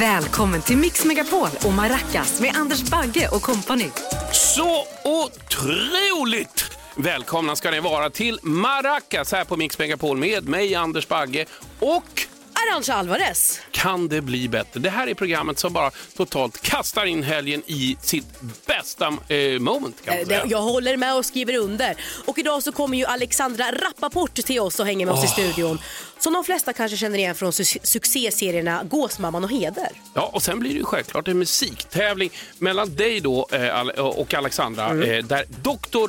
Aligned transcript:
Välkommen 0.00 0.62
till 0.62 0.76
Mix 0.76 1.04
Megapol 1.04 1.48
och 1.64 1.72
Maracas 1.72 2.40
med 2.40 2.56
Anders 2.56 2.82
Bagge 2.82 3.28
och 3.28 3.42
kompani. 3.42 3.90
Så 4.32 4.84
otroligt 5.04 6.64
välkomna 6.96 7.56
ska 7.56 7.70
ni 7.70 7.80
vara 7.80 8.10
till 8.10 8.38
Maracas 8.42 9.32
här 9.32 9.44
på 9.44 9.56
Mix 9.56 9.78
Megapol 9.78 10.16
med 10.16 10.48
mig 10.48 10.74
Anders 10.74 11.08
Bagge 11.08 11.46
och 11.80 12.26
Arantxa 12.68 12.94
Alvarez. 12.94 13.60
kan 13.70 14.08
det 14.08 14.20
bli 14.20 14.48
bättre? 14.48 14.80
Det 14.80 14.90
här 14.90 15.06
är 15.06 15.14
programmet 15.14 15.58
som 15.58 15.72
bara 15.72 15.90
totalt 16.16 16.62
kastar 16.62 17.04
in 17.06 17.22
helgen 17.22 17.62
i 17.66 17.96
sitt 18.02 18.40
bästa 18.66 19.06
eh, 19.06 19.58
moment 19.60 20.04
kan 20.04 20.14
man 20.14 20.22
Eh, 20.22 20.26
säga. 20.26 20.42
Jag 20.46 20.62
håller 20.62 20.96
med 20.96 21.16
och 21.16 21.26
skriver 21.26 21.56
under. 21.56 21.96
Och 22.26 22.38
idag 22.38 22.62
så 22.62 22.72
kommer 22.72 22.98
ju 22.98 23.04
Alexandra 23.04 23.64
Rappaport 23.72 24.34
till 24.34 24.60
oss 24.60 24.80
och 24.80 24.86
hänger 24.86 25.06
med 25.06 25.14
oss 25.14 25.24
i 25.24 25.28
studion. 25.28 25.78
Som 26.20 26.32
de 26.32 26.44
flesta 26.44 26.72
kanske 26.72 26.96
känner 26.96 27.18
igen 27.18 27.34
från 27.34 27.50
su- 27.50 27.78
succéserierna 27.82 28.82
Gåsmamman 28.84 29.44
och 29.44 29.50
Heder. 29.50 29.88
Ja, 30.14 30.30
och 30.32 30.42
sen 30.42 30.58
blir 30.60 30.70
det 30.70 30.76
ju 30.78 30.84
självklart 30.84 31.28
en 31.28 31.38
musiktävling 31.38 32.30
mellan 32.58 32.94
dig 32.96 33.20
då 33.20 33.48
eh, 33.52 33.80
och 34.00 34.34
Alexandra 34.34 34.86
Mm. 34.90 35.10
eh, 35.10 35.24
där 35.24 35.44
Dr. 35.62 36.08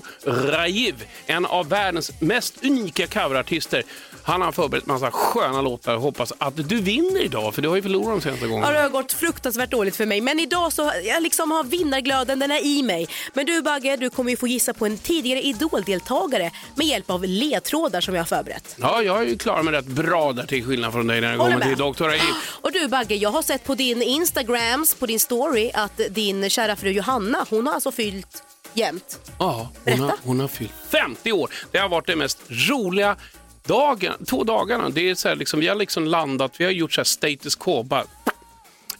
Rajiv, 0.52 1.04
en 1.26 1.46
av 1.46 1.70
världens 1.70 2.12
mest 2.20 2.64
unika 2.64 3.08
coverartister, 3.08 3.84
han 4.24 4.42
har 4.42 4.52
förberett 4.52 4.86
massa 4.86 5.12
sköna 5.12 5.62
låtar 5.62 5.96
och 5.96 6.02
hoppas 6.02 6.34
att 6.38 6.70
du 6.70 6.82
vinner 6.82 7.22
idag 7.22 7.56
för 7.56 7.62
du 7.62 7.68
har 7.70 7.76
ju 7.76 7.82
förlorat 7.82 8.08
de 8.16 8.22
senaste 8.22 8.46
Ja, 8.46 8.50
gångerna. 8.52 8.72
det 8.74 8.80
har 8.82 8.90
gått 8.90 9.14
fruktansvärt 9.14 9.72
dåligt 9.72 9.96
för 9.96 10.06
mig 10.06 10.22
men 10.22 10.40
idag 10.40 10.74
så 10.74 10.92
jag 11.04 11.24
liksom 11.24 11.52
har 11.52 11.64
vinnarglöden, 11.64 12.40
den 12.40 12.52
är 12.52 12.66
i 12.66 12.84
mig. 12.84 13.08
Men 13.34 13.46
du 13.46 13.62
Bagge, 13.62 13.98
du 13.98 14.10
kommer 14.10 14.32
ju 14.32 14.38
få 14.38 14.48
gissa 14.48 14.74
på 14.74 14.86
en 14.86 14.98
tidigare 14.98 15.42
Idol-deltagare 15.42 16.52
med 16.76 16.88
hjälp 16.88 17.10
av 17.10 17.24
ledtrådar 17.26 18.02
som 18.02 18.16
jag 18.16 18.22
har 18.22 18.26
förberett. 18.26 18.76
Ja, 18.80 19.02
jag 19.02 19.22
är 19.22 19.26
ju 19.26 19.38
klar 19.38 19.64
med 19.64 19.74
rätt 19.74 19.86
bra 20.04 20.34
där 20.34 20.46
till 20.46 20.66
skillnad 20.66 20.94
från 20.94 21.08
dig 21.08 21.22
när 21.22 21.32
det 21.32 21.38
Håller 21.38 21.52
kommer 21.52 21.76
till. 21.76 21.78
Dr. 21.78 22.04
Rajiv. 22.04 22.22
Och 22.62 22.72
du 22.72 22.88
Bagge, 22.88 23.16
jag 23.16 23.30
har 23.32 23.42
sett 23.42 23.64
på 23.64 23.76
din 23.76 24.02
Instagrams, 24.02 24.96
på 24.96 25.06
din 25.06 25.20
story 25.20 25.72
att 25.74 26.02
din 26.10 26.50
kära 26.50 26.76
fru 26.76 26.92
Johanna, 26.92 27.46
hon 27.50 27.68
har 27.68 27.74
alltså 27.74 27.92
fyllt 27.92 28.44
jämt. 28.74 29.32
Ja, 29.40 29.70
hon 29.74 29.84
Berätta. 29.84 30.04
har, 30.04 30.14
hon 30.24 30.40
har 30.40 30.48
fyllt 30.48 30.74
50 30.92 31.32
år. 31.32 31.50
Det 31.72 31.78
har 31.78 31.90
varit 31.90 32.08
det 32.08 32.16
mest 32.16 32.40
roliga 32.50 33.16
dagen, 33.64 34.26
två 34.26 34.44
dagarna. 34.44 34.90
Det 34.90 35.10
är 35.10 35.16
så 35.16 35.30
här, 35.30 35.36
liksom, 35.36 35.60
vi 35.60 35.68
har 35.68 35.76
liksom 35.76 36.06
landat, 36.06 36.52
vi 36.58 36.64
har 36.66 36.72
gjort 36.72 36.94
så 36.94 37.02
här 37.02 37.06
status 37.06 37.56
quo. 37.56 37.84
Bara, 37.84 38.04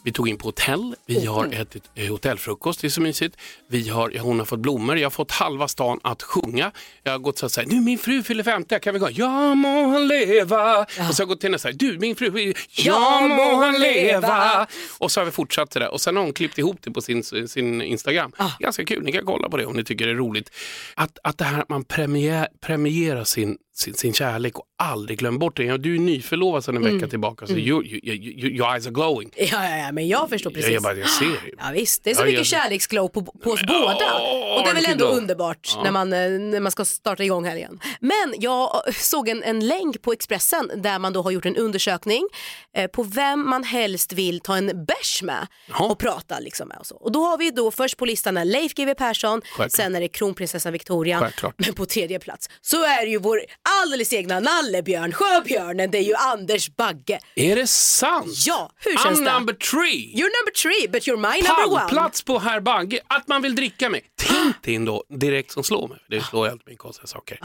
vi 0.02 0.12
tog 0.12 0.28
in 0.28 0.38
på 0.38 0.48
hotell, 0.48 0.94
vi 1.06 1.26
har 1.26 1.46
ätit 1.52 1.84
hotellfrukost, 2.08 2.80
det 2.80 2.86
är 2.86 2.88
så 2.88 3.00
mysigt. 3.00 3.36
Vi 3.68 3.88
har, 3.88 4.10
ja, 4.10 4.22
hon 4.22 4.38
har 4.38 4.46
fått 4.46 4.60
blommor, 4.60 4.98
jag 4.98 5.06
har 5.06 5.10
fått 5.10 5.30
halva 5.30 5.68
stan 5.68 6.00
att 6.02 6.22
sjunga. 6.22 6.72
Jag 7.02 7.12
har 7.12 7.18
gått 7.18 7.38
så 7.38 7.48
här, 7.56 7.66
nu 7.66 7.80
min 7.80 7.98
fru 7.98 8.22
fyller 8.22 8.44
50, 8.44 8.80
kan 8.80 8.94
vi 8.94 9.00
gå? 9.00 9.08
Ja 9.10 9.54
må 9.54 9.86
han 9.86 10.08
leva. 10.08 10.80
Och 10.80 10.86
så 10.88 11.02
har 11.02 11.14
jag 11.18 11.28
gått 11.28 11.40
till 11.40 11.48
henne 11.48 11.58
så 11.58 11.68
här, 11.68 11.74
du 11.74 11.98
min 11.98 12.16
fru, 12.16 12.54
ja 12.76 13.20
må 13.20 13.56
han 13.56 13.80
leva. 13.80 14.66
Och 14.98 15.12
så 15.12 15.20
har 15.20 15.24
vi 15.24 15.30
fortsatt 15.30 15.70
det 15.70 15.80
där 15.80 15.92
och 15.92 16.00
sen 16.00 16.16
har 16.16 16.22
hon 16.22 16.32
klippt 16.32 16.58
ihop 16.58 16.76
det 16.80 16.90
på 16.90 17.00
sin, 17.00 17.22
sin 17.48 17.82
Instagram. 17.82 18.32
Ganska 18.58 18.84
kul, 18.84 19.02
ni 19.02 19.12
kan 19.12 19.26
kolla 19.26 19.48
på 19.48 19.56
det 19.56 19.66
om 19.66 19.76
ni 19.76 19.84
tycker 19.84 20.06
det 20.06 20.12
är 20.12 20.16
roligt. 20.16 20.50
Att, 20.94 21.18
att 21.22 21.38
det 21.38 21.44
här 21.44 21.62
att 21.62 21.68
man 21.68 21.84
premiär, 21.84 22.48
premierar 22.60 23.24
sin, 23.24 23.58
sin, 23.74 23.94
sin 23.94 24.12
kärlek 24.14 24.58
och 24.58 24.64
aldrig 24.78 25.18
glömmer 25.18 25.38
bort 25.38 25.56
det. 25.56 25.64
Ja, 25.64 25.76
du 25.78 25.94
är 25.94 25.98
nyförlovad 25.98 26.64
sedan 26.64 26.76
en 26.76 26.94
vecka 26.94 27.08
tillbaka 27.08 27.46
så 27.46 27.52
you, 27.52 27.84
you, 27.84 28.00
you, 28.02 28.14
you, 28.16 28.50
your 28.50 28.72
eyes 28.72 28.86
are 28.86 28.92
glowing. 28.92 29.30
Ja, 29.36 29.46
ja, 29.50 29.76
ja, 29.76 29.92
men 29.92 30.08
jag 30.08 30.28
förstår 30.30 30.50
precis. 30.50 30.64
Jag, 30.68 30.74
jag, 30.74 30.82
bara, 30.82 30.94
jag 30.96 31.08
ser 31.08 31.24
det. 31.26 31.50
Ja, 31.58 31.64
visst, 31.74 32.04
det 32.04 32.10
är 32.10 32.14
så 32.14 32.20
Ja, 32.20 32.24
mycket 32.26 32.38
jag- 32.38 32.46
kärleksglow 32.46 33.08
på, 33.08 33.22
på 33.22 33.50
oss 33.50 33.60
båda. 33.68 33.96
Åh, 34.20 34.56
Och 34.58 34.64
det 34.64 34.70
är 34.70 34.74
väl 34.74 34.84
ändå 34.86 35.06
glow. 35.06 35.16
underbart 35.18 35.76
när, 35.84 35.90
man, 35.90 36.12
eh, 36.12 36.30
när 36.30 36.60
man 36.60 36.72
ska 36.72 36.84
starta 36.84 37.24
igång 37.24 37.44
helgen. 37.44 37.80
Men 38.00 38.34
jag 38.38 38.82
eh, 38.88 38.92
såg 38.94 39.28
en, 39.28 39.42
en 39.42 39.66
länk 39.66 40.02
på 40.02 40.12
Expressen 40.12 40.70
där 40.76 40.98
man 40.98 41.12
då 41.12 41.22
har 41.22 41.30
gjort 41.30 41.46
en 41.46 41.56
undersökning 41.56 42.28
eh, 42.76 42.86
på 42.86 43.02
vem 43.02 43.48
man 43.50 43.64
helst 43.64 44.12
vill 44.12 44.40
ta 44.40 44.56
en 44.56 44.84
bärs 44.84 45.22
med 45.22 45.46
Jaha. 45.68 45.86
och 45.90 45.98
prata 45.98 46.38
liksom 46.38 46.68
med. 46.68 46.76
Och, 46.78 46.86
så. 46.86 46.96
och 46.96 47.12
då 47.12 47.24
har 47.24 47.38
vi 47.38 47.50
då 47.50 47.70
först 47.70 47.96
på 47.96 48.04
listan 48.04 48.34
Leif 48.34 48.74
GW 48.74 48.94
Persson, 48.94 49.40
Självklart. 49.44 49.72
sen 49.72 49.94
är 49.94 50.00
det 50.00 50.08
kronprinsessan 50.08 50.72
Victoria, 50.72 51.20
Självklart. 51.20 51.54
men 51.56 51.74
på 51.74 51.86
tredje 51.86 52.18
plats 52.18 52.48
så 52.60 52.84
är 52.84 53.04
det 53.04 53.10
ju 53.10 53.18
vår 53.18 53.40
alldeles 53.62 54.12
egna 54.12 54.40
nallebjörn, 54.40 55.12
sjöbjörnen, 55.12 55.90
det 55.90 55.98
är 55.98 56.02
ju 56.02 56.14
Anders 56.14 56.68
Bagge. 56.76 57.20
Är 57.34 57.56
det 57.56 57.66
sant? 57.66 58.46
Ja, 58.46 58.70
hur 58.76 58.98
känns 58.98 59.20
I'm 59.20 59.24
det? 59.24 59.32
number 59.32 59.54
three. 59.54 60.12
You're 60.14 60.32
number 60.38 60.52
three 60.62 60.88
but 60.88 61.02
you're 61.02 61.16
my 61.16 61.48
number 61.48 61.66
one. 61.66 61.80
Pallplats 61.80 62.22
på 62.22 62.38
herr 62.38 62.60
Bagge, 62.60 63.00
att 63.06 63.28
man 63.28 63.42
vill 63.42 63.54
dricka 63.54 63.88
mig. 63.88 64.04
Tintin 64.16 64.84
då, 64.84 65.04
direkt 65.08 65.50
som 65.52 65.64
slår 65.64 65.88
mig. 65.88 65.98
Det 66.08 66.20
slår 66.20 66.46
ju 66.46 66.52
alltid 66.52 66.66
mig 66.66 66.76
konstiga 66.76 67.06
saker. 67.06 67.38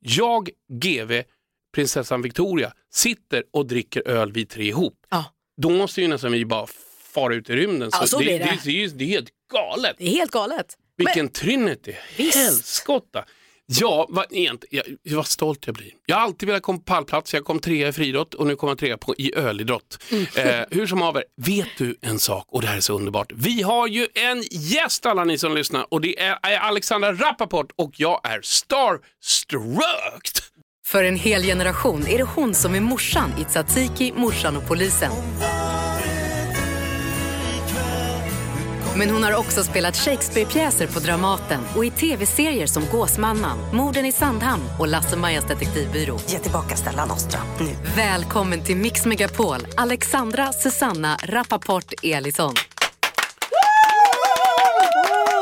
Jag, 0.00 0.50
GV, 0.72 1.22
prinsessan 1.74 2.22
Victoria, 2.22 2.72
sitter 2.92 3.44
och 3.52 3.66
dricker 3.66 4.08
öl 4.08 4.32
vi 4.32 4.46
tre 4.46 4.64
ihop. 4.64 4.94
Då 5.56 5.70
måste 5.70 6.00
ju 6.00 6.08
nästan 6.08 6.32
vi 6.32 6.44
bara 6.44 6.66
fara 7.14 7.34
ut 7.34 7.50
i 7.50 7.56
rymden. 7.56 7.90
Ja, 7.92 8.06
så 8.06 8.18
det, 8.18 8.24
det. 8.24 8.58
Det, 8.64 8.86
det, 8.94 9.04
är 9.04 9.08
helt 9.08 9.30
galet. 9.52 9.96
Det 9.98 10.04
är 10.04 10.10
helt 10.10 10.30
galet. 10.30 10.76
Vilken 10.96 11.28
trinity, 11.28 11.94
Visst. 12.16 12.36
helskotta. 12.36 13.24
Ja, 13.80 14.06
vad, 14.08 14.26
egentligen, 14.30 14.84
jag, 15.02 15.16
vad 15.16 15.26
stolt 15.26 15.66
jag 15.66 15.74
blir. 15.74 15.90
Jag 16.06 16.16
har 16.16 16.22
alltid 16.22 16.46
velat 16.46 16.62
komma 16.62 16.78
på 16.78 16.84
pallplats, 16.84 17.34
jag 17.34 17.44
kom 17.44 17.58
trea 17.58 17.88
i 17.88 17.92
friidrott 17.92 18.34
och 18.34 18.46
nu 18.46 18.56
kommer 18.56 18.70
jag 18.70 18.78
trea 18.78 18.98
på, 18.98 19.14
i 19.18 19.34
ölidrott. 19.34 19.98
Mm. 20.10 20.26
Eh, 20.36 20.66
hur 20.70 20.86
som 20.86 21.02
haver, 21.02 21.24
vet 21.36 21.68
du 21.78 21.96
en 22.00 22.18
sak 22.18 22.46
och 22.48 22.62
det 22.62 22.68
här 22.68 22.76
är 22.76 22.80
så 22.80 22.94
underbart. 22.94 23.32
Vi 23.34 23.62
har 23.62 23.86
ju 23.86 24.06
en 24.14 24.44
gäst 24.50 25.06
alla 25.06 25.24
ni 25.24 25.38
som 25.38 25.54
lyssnar 25.54 25.86
och 25.88 26.00
det 26.00 26.20
är, 26.20 26.38
är 26.42 26.58
Alexandra 26.58 27.12
Rappaport 27.12 27.72
och 27.76 27.92
jag 27.96 28.20
är 28.24 28.40
starstruck. 28.42 29.02
För 30.86 31.04
en 31.04 31.16
hel 31.16 31.42
generation 31.42 32.06
är 32.06 32.18
det 32.18 32.24
hon 32.24 32.54
som 32.54 32.74
är 32.74 32.80
morsan 32.80 33.30
i 33.40 33.44
Tsatsiki, 33.44 34.12
morsan 34.16 34.56
och 34.56 34.68
polisen. 34.68 35.12
Men 38.96 39.10
hon 39.10 39.22
har 39.24 39.34
också 39.36 39.64
spelat 39.64 39.96
Shakespeare-pjäser 39.96 40.86
på 40.86 41.00
Dramaten 41.00 41.60
och 41.76 41.84
i 41.84 41.90
tv-serier 41.90 42.66
som 42.66 42.82
Gåsmamman, 42.92 43.58
Morden 43.72 44.04
i 44.06 44.12
Sandhamn 44.12 44.62
och 44.80 44.88
Lasse-Majas 44.88 45.44
detektivbyrå. 45.48 46.18
Ge 46.26 46.38
tillbaka 46.38 46.76
Stellan 46.76 47.10
Ostra 47.10 47.40
nu. 47.60 47.68
Välkommen 47.96 48.64
till 48.64 48.76
Mix 48.76 49.06
Megapol, 49.06 49.60
Alexandra 49.76 50.52
Susanna 50.52 51.16
Rappaport 51.22 51.92
Elisson. 52.02 52.54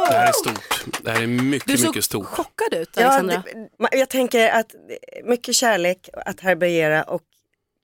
Det 0.09 0.17
här 0.17 0.29
är 0.29 0.33
stort. 0.33 0.85
Det 1.03 1.11
här 1.11 1.23
är 1.23 1.27
mycket, 1.27 1.69
Du 1.69 1.79
såg 1.79 1.87
mycket 1.89 2.05
stort. 2.05 2.27
chockad 2.27 2.75
ut 2.81 2.91
Ja, 2.97 3.03
Alexandra. 3.07 3.43
det, 3.47 3.85
ma- 3.85 3.89
jag 3.99 4.09
tänker 4.09 4.49
att 4.49 4.67
det 4.89 5.19
är 5.19 5.29
mycket 5.29 5.55
kärlek 5.55 6.09
att 6.27 6.41
härbärgera 6.41 7.03
och 7.03 7.21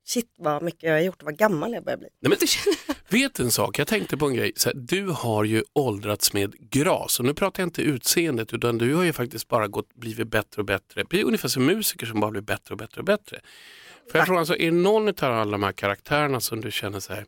shit 0.06 0.34
vad 0.38 0.62
mycket 0.62 0.82
jag 0.82 0.92
har 0.92 1.00
gjort 1.00 1.22
vad 1.22 1.36
gammal 1.36 1.72
jag 1.72 1.84
börjar 1.84 1.96
bli. 1.98 2.08
Nej, 2.20 2.30
men, 2.30 2.38
vet 3.08 3.38
en 3.38 3.50
sak? 3.50 3.78
Jag 3.78 3.86
tänkte 3.86 4.16
på 4.16 4.26
en 4.26 4.34
grej. 4.34 4.52
Så 4.56 4.68
här, 4.68 4.76
du 4.76 5.06
har 5.06 5.44
ju 5.44 5.64
åldrats 5.72 6.32
med 6.32 6.70
gras. 6.70 7.18
Och 7.18 7.24
nu 7.26 7.34
pratar 7.34 7.62
jag 7.62 7.66
inte 7.66 7.82
utseendet 7.82 8.52
utan 8.54 8.78
du 8.78 8.94
har 8.94 9.04
ju 9.04 9.12
faktiskt 9.12 9.48
bara 9.48 9.68
gått, 9.68 9.94
blivit 9.94 10.28
bättre 10.28 10.62
och 10.62 10.66
bättre. 10.66 11.04
Det 11.10 11.20
är 11.20 11.24
ungefär 11.24 11.48
som 11.48 11.64
musiker 11.66 12.06
som 12.06 12.20
bara 12.20 12.30
blir 12.30 12.40
bättre 12.42 12.72
och 12.74 12.78
bättre 12.78 12.98
och 13.00 13.04
bättre. 13.04 13.40
För 14.12 14.18
jag 14.18 14.26
tror 14.26 14.38
alltså, 14.38 14.56
är 14.56 14.70
någon 14.70 15.08
av 15.08 15.14
alla 15.22 15.50
de 15.50 15.62
här 15.62 15.72
karaktärerna 15.72 16.40
som 16.40 16.60
du 16.60 16.70
känner 16.70 17.00
så 17.00 17.12
här, 17.12 17.26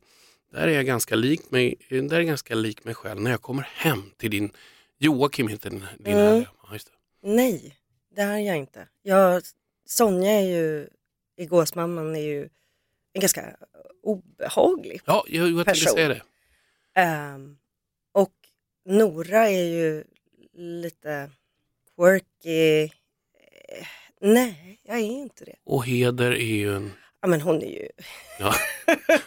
där 0.52 0.68
är 0.68 0.72
jag 0.72 0.86
ganska 0.86 1.14
lik 1.14 1.50
mig, 1.50 1.74
där 1.90 2.12
är 2.12 2.16
jag 2.16 2.26
ganska 2.26 2.54
lik 2.54 2.84
mig 2.84 2.94
själv 2.94 3.20
när 3.20 3.30
jag 3.30 3.42
kommer 3.42 3.68
hem 3.74 4.02
till 4.16 4.30
din, 4.30 4.50
Joakim 4.98 5.48
heter 5.48 5.70
din, 5.70 5.84
din 5.98 6.14
Mm. 6.14 6.26
härliga- 6.26 6.48
ja, 6.62 6.72
just 6.72 6.86
det. 7.22 7.28
Nej, 7.28 7.76
det 8.16 8.20
är 8.22 8.38
jag 8.38 8.56
inte. 8.56 8.88
Jag, 9.02 9.42
Sonja 9.86 10.30
är 10.30 10.46
ju, 10.46 10.88
i 11.36 11.46
Gåsmamman 11.46 12.16
är 12.16 12.20
ju 12.20 12.48
en 13.18 13.20
ganska 13.20 13.56
obehaglig. 14.02 15.00
Ja, 15.04 15.24
jag, 15.28 15.50
jag 15.50 15.66
Person. 15.66 15.92
säga 15.92 16.08
det. 16.08 16.22
Ehm, 16.94 17.58
och 18.12 18.32
Nora 18.84 19.48
är 19.48 19.64
ju 19.64 20.04
lite 20.54 21.30
quirky. 21.96 22.82
Eh, 22.84 23.86
Nej, 24.20 24.80
jag 24.82 24.96
är 24.96 25.02
inte 25.02 25.44
det. 25.44 25.54
Och 25.64 25.86
Heder 25.86 26.30
är 26.32 26.54
ju 26.56 26.76
en, 26.76 26.92
Ja 27.20 27.28
men 27.28 27.40
hon 27.40 27.62
är 27.62 27.70
ju, 27.70 27.88
ja, 28.38 28.54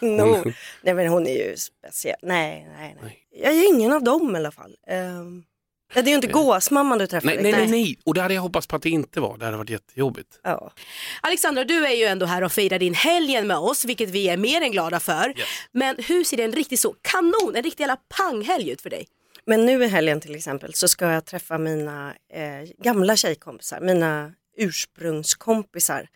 no, 0.00 0.52
nej 0.82 0.94
men 0.94 1.06
hon 1.08 1.26
är 1.26 1.48
ju 1.48 1.56
speciell. 1.56 2.16
Nej, 2.22 2.66
nej, 2.76 2.96
nej. 3.02 3.26
Jag 3.30 3.52
är 3.54 3.74
ingen 3.74 3.92
av 3.92 4.02
dem 4.04 4.34
i 4.36 4.38
alla 4.38 4.50
fall. 4.50 4.76
Um, 4.86 5.44
det 5.94 6.00
är 6.00 6.08
ju 6.08 6.14
inte 6.14 6.26
gåsmamman 6.26 6.98
du 6.98 7.06
träffar. 7.06 7.26
nej, 7.26 7.42
nej, 7.42 7.52
nej, 7.52 7.66
nej, 7.66 7.98
och 8.04 8.14
det 8.14 8.22
hade 8.22 8.34
jag 8.34 8.42
hoppats 8.42 8.66
på 8.66 8.76
att 8.76 8.82
det 8.82 8.90
inte 8.90 9.20
var. 9.20 9.38
Det 9.38 9.44
hade 9.44 9.56
varit 9.56 9.70
jättejobbigt. 9.70 10.40
Ja. 10.42 10.72
Alexandra, 11.20 11.64
du 11.64 11.86
är 11.86 11.94
ju 11.94 12.04
ändå 12.04 12.26
här 12.26 12.42
och 12.42 12.52
firar 12.52 12.78
din 12.78 12.94
helgen 12.94 13.46
med 13.46 13.56
oss, 13.56 13.84
vilket 13.84 14.10
vi 14.10 14.28
är 14.28 14.36
mer 14.36 14.60
än 14.60 14.72
glada 14.72 15.00
för. 15.00 15.28
Yes. 15.28 15.48
Men 15.72 15.96
hur 15.98 16.24
ser 16.24 16.40
en 16.40 16.52
riktigt 16.52 16.80
så 16.80 16.94
kanon, 17.02 17.56
en 17.56 17.62
riktig 17.62 17.82
jävla 17.82 17.96
panghelg 17.96 18.70
ut 18.70 18.82
för 18.82 18.90
dig? 18.90 19.06
Men 19.44 19.66
nu 19.66 19.84
i 19.84 19.88
helgen 19.88 20.20
till 20.20 20.34
exempel 20.34 20.74
så 20.74 20.88
ska 20.88 21.12
jag 21.12 21.24
träffa 21.24 21.58
mina 21.58 22.14
eh, 22.32 22.68
gamla 22.82 23.16
tjejkompisar, 23.16 23.80
mina 23.80 24.32
ursprungskompisar 24.56 26.08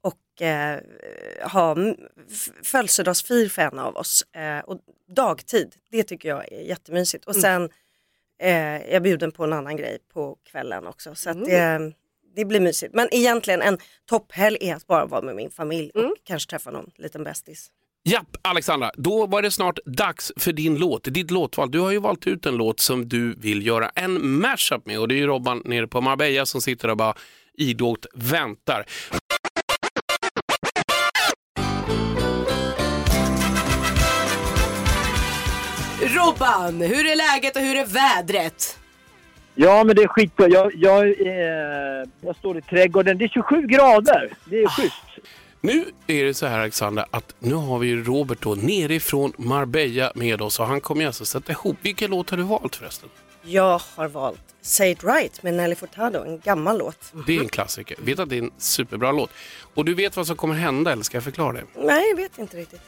och 0.00 0.42
eh, 0.42 0.80
ha 1.52 1.76
födelsedagsfir 2.62 3.48
för 3.48 3.62
en 3.62 3.78
av 3.78 3.96
oss. 3.96 4.22
Eh, 4.22 4.58
och 4.58 4.78
dagtid, 5.08 5.74
det 5.90 6.02
tycker 6.02 6.28
jag 6.28 6.52
är 6.52 6.60
jättemysigt. 6.60 7.24
Och 7.24 7.36
sen 7.36 7.68
eh, 8.42 8.48
är 8.48 8.92
jag 8.92 9.02
bjuden 9.02 9.32
på 9.32 9.44
en 9.44 9.52
annan 9.52 9.76
grej 9.76 9.98
på 10.12 10.36
kvällen 10.50 10.86
också. 10.86 11.14
Så 11.14 11.30
att 11.30 11.44
det, 11.44 11.92
det 12.36 12.44
blir 12.44 12.60
mysigt. 12.60 12.94
Men 12.94 13.08
egentligen 13.12 13.62
en 13.62 13.78
topphelg 14.08 14.58
är 14.60 14.74
att 14.74 14.86
bara 14.86 15.06
vara 15.06 15.22
med 15.22 15.36
min 15.36 15.50
familj 15.50 15.90
och 15.90 16.14
kanske 16.24 16.50
träffa 16.50 16.70
någon 16.70 16.90
liten 16.96 17.24
bästis. 17.24 17.70
Japp, 18.04 18.36
Alexandra, 18.42 18.90
då 18.94 19.26
var 19.26 19.42
det 19.42 19.50
snart 19.50 19.78
dags 19.86 20.32
för 20.36 20.52
din 20.52 20.76
låt, 20.76 21.04
ditt 21.04 21.30
låtval. 21.30 21.70
Du 21.70 21.80
har 21.80 21.90
ju 21.90 21.98
valt 21.98 22.26
ut 22.26 22.46
en 22.46 22.56
låt 22.56 22.80
som 22.80 23.08
du 23.08 23.34
vill 23.34 23.66
göra 23.66 23.88
en 23.88 24.40
mashup 24.40 24.86
med 24.86 25.00
och 25.00 25.08
det 25.08 25.14
är 25.14 25.16
ju 25.16 25.26
Robban 25.26 25.62
nere 25.64 25.86
på 25.86 26.00
Marbella 26.00 26.46
som 26.46 26.60
sitter 26.60 26.88
och 26.88 26.96
bara 26.96 27.14
idogt 27.54 28.06
väntar. 28.14 28.86
Robban, 36.26 36.80
hur 36.80 37.06
är 37.06 37.16
läget 37.16 37.56
och 37.56 37.62
hur 37.62 37.76
är 37.76 37.86
vädret? 37.86 38.78
Ja, 39.54 39.84
men 39.84 39.96
det 39.96 40.02
är 40.02 40.08
skitbra. 40.08 40.48
Jag, 40.48 40.72
jag, 40.74 41.04
eh, 41.06 42.08
jag 42.20 42.36
står 42.38 42.58
i 42.58 42.62
trädgården. 42.62 43.18
Det 43.18 43.24
är 43.24 43.28
27 43.28 43.66
grader. 43.66 44.32
Det 44.44 44.62
är 44.62 44.68
schysst. 44.68 44.96
Nu 45.60 45.84
är 46.06 46.24
det 46.24 46.34
så 46.34 46.46
här 46.46 46.58
Alexandra 46.58 47.06
att 47.10 47.34
nu 47.38 47.54
har 47.54 47.78
vi 47.78 47.96
Robert 47.96 48.38
då 48.40 48.54
nerifrån 48.54 49.32
Marbella 49.36 50.12
med 50.14 50.42
oss 50.42 50.60
och 50.60 50.66
han 50.66 50.80
kommer 50.80 51.06
alltså 51.06 51.24
sätta 51.24 51.52
ihop. 51.52 51.76
Vilken 51.82 52.10
låt 52.10 52.30
har 52.30 52.36
du 52.36 52.42
valt 52.42 52.76
förresten? 52.76 53.08
Jag 53.42 53.80
har 53.96 54.08
valt 54.08 54.40
Say 54.62 54.90
It 54.90 55.04
Right 55.04 55.42
med 55.42 55.54
Nelly 55.54 55.74
Furtado, 55.74 56.24
en 56.24 56.38
gammal 56.38 56.78
låt. 56.78 57.12
Det 57.26 57.36
är 57.36 57.40
en 57.40 57.48
klassiker. 57.48 57.96
Vet 58.00 58.18
att 58.18 58.28
det 58.28 58.36
är 58.38 58.42
en 58.42 58.50
superbra 58.58 59.12
låt. 59.12 59.30
Och 59.74 59.84
du 59.84 59.94
vet 59.94 60.16
vad 60.16 60.26
som 60.26 60.36
kommer 60.36 60.54
hända 60.54 60.92
eller 60.92 61.02
ska 61.02 61.16
jag 61.16 61.24
förklara 61.24 61.52
det? 61.52 61.64
Nej, 61.74 62.08
jag 62.08 62.16
vet 62.16 62.38
inte 62.38 62.56
riktigt. 62.56 62.80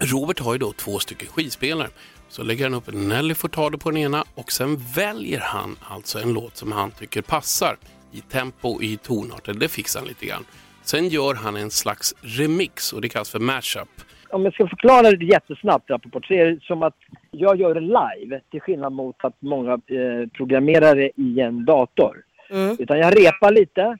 Robert 0.00 0.40
har 0.40 0.52
ju 0.52 0.58
då 0.58 0.72
två 0.72 0.98
stycken 0.98 1.28
skivspelare. 1.28 1.88
Så 2.28 2.42
lägger 2.42 2.64
han 2.64 2.74
upp 2.74 2.88
en 2.88 3.08
Nelly 3.08 3.34
Furtado 3.34 3.78
på 3.78 3.90
den 3.90 3.98
ena 3.98 4.24
och 4.34 4.52
sen 4.52 4.76
väljer 4.96 5.40
han 5.40 5.76
alltså 5.80 6.18
en 6.18 6.32
låt 6.32 6.56
som 6.56 6.72
han 6.72 6.90
tycker 6.90 7.22
passar 7.22 7.76
i 8.12 8.20
tempo 8.20 8.68
och 8.68 8.82
i 8.82 8.96
tonart. 8.96 9.48
Det 9.60 9.68
fixar 9.68 10.00
han 10.00 10.08
lite 10.08 10.26
grann. 10.26 10.44
Sen 10.82 11.08
gör 11.08 11.34
han 11.34 11.56
en 11.56 11.70
slags 11.70 12.14
remix 12.22 12.92
och 12.92 13.00
det 13.00 13.08
kallas 13.08 13.30
för 13.30 13.38
mashup. 13.38 13.88
Om 14.30 14.44
jag 14.44 14.54
ska 14.54 14.66
förklara 14.66 15.10
det 15.10 15.24
jättesnabbt, 15.24 15.90
Rappaport, 15.90 16.26
så 16.26 16.34
är 16.34 16.46
det 16.46 16.62
som 16.62 16.82
att 16.82 16.96
jag 17.30 17.60
gör 17.60 17.74
det 17.74 17.80
live. 17.80 18.40
Till 18.50 18.60
skillnad 18.60 18.92
mot 18.92 19.16
att 19.24 19.34
många 19.38 19.72
eh, 19.72 20.28
programmerar 20.32 20.96
det 20.96 21.10
i 21.16 21.40
en 21.40 21.64
dator. 21.64 22.22
Mm. 22.50 22.76
Utan 22.78 22.98
jag 22.98 23.18
repar 23.18 23.50
lite 23.50 23.98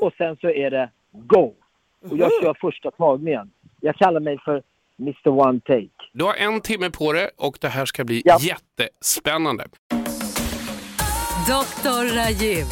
och 0.00 0.12
sen 0.18 0.36
så 0.36 0.50
är 0.50 0.70
det 0.70 0.90
go. 1.12 1.52
Och 2.10 2.18
jag 2.18 2.30
kör 2.42 2.56
första 2.60 2.90
tagningen. 2.90 3.50
Jag 3.80 3.96
kallar 3.96 4.20
mig 4.20 4.38
för 4.44 4.62
Mr 5.00 5.28
One 5.48 5.60
Take. 5.60 5.88
Du 6.12 6.24
har 6.24 6.34
en 6.34 6.60
timme 6.60 6.90
på 6.90 7.12
det 7.12 7.30
och 7.36 7.58
det 7.60 7.68
här 7.68 7.86
ska 7.86 8.04
bli 8.04 8.22
Ja. 8.24 8.38
jättespännande. 8.40 9.66
Dr. 11.46 12.14
Rajiv. 12.16 12.64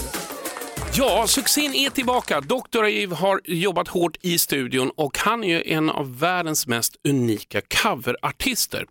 Ja, 0.94 1.24
succén 1.26 1.74
är 1.74 1.90
tillbaka. 1.90 2.40
Dr. 2.40 2.82
Ajiv 2.84 3.12
har 3.12 3.40
jobbat 3.44 3.88
hårt 3.88 4.16
i 4.20 4.38
studion 4.38 4.90
och 4.96 5.18
han 5.18 5.44
är 5.44 5.48
ju 5.48 5.62
en 5.72 5.90
av 5.90 6.18
världens 6.18 6.66
mest 6.66 6.96
unika 7.08 7.60
coverartister. 7.82 8.86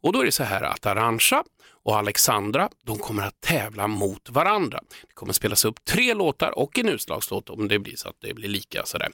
Och 0.00 0.12
då 0.12 0.20
är 0.20 0.24
det 0.24 0.32
så 0.32 0.44
här 0.44 0.62
att 0.62 0.86
Arantxa 0.86 1.44
och 1.84 1.96
Alexandra, 1.96 2.68
de 2.84 2.98
kommer 2.98 3.22
att 3.22 3.40
tävla 3.40 3.86
mot 3.86 4.30
varandra. 4.30 4.80
Det 5.08 5.14
kommer 5.14 5.32
spelas 5.32 5.64
upp 5.64 5.84
tre 5.84 6.14
låtar 6.14 6.58
och 6.58 6.78
en 6.78 6.88
utslagslåt 6.88 7.50
om 7.50 7.68
det 7.68 7.78
blir 7.78 7.96
så 7.96 8.08
att 8.08 8.16
det 8.20 8.34
blir 8.34 8.48
lika. 8.48 8.82
Sådär. 8.84 9.08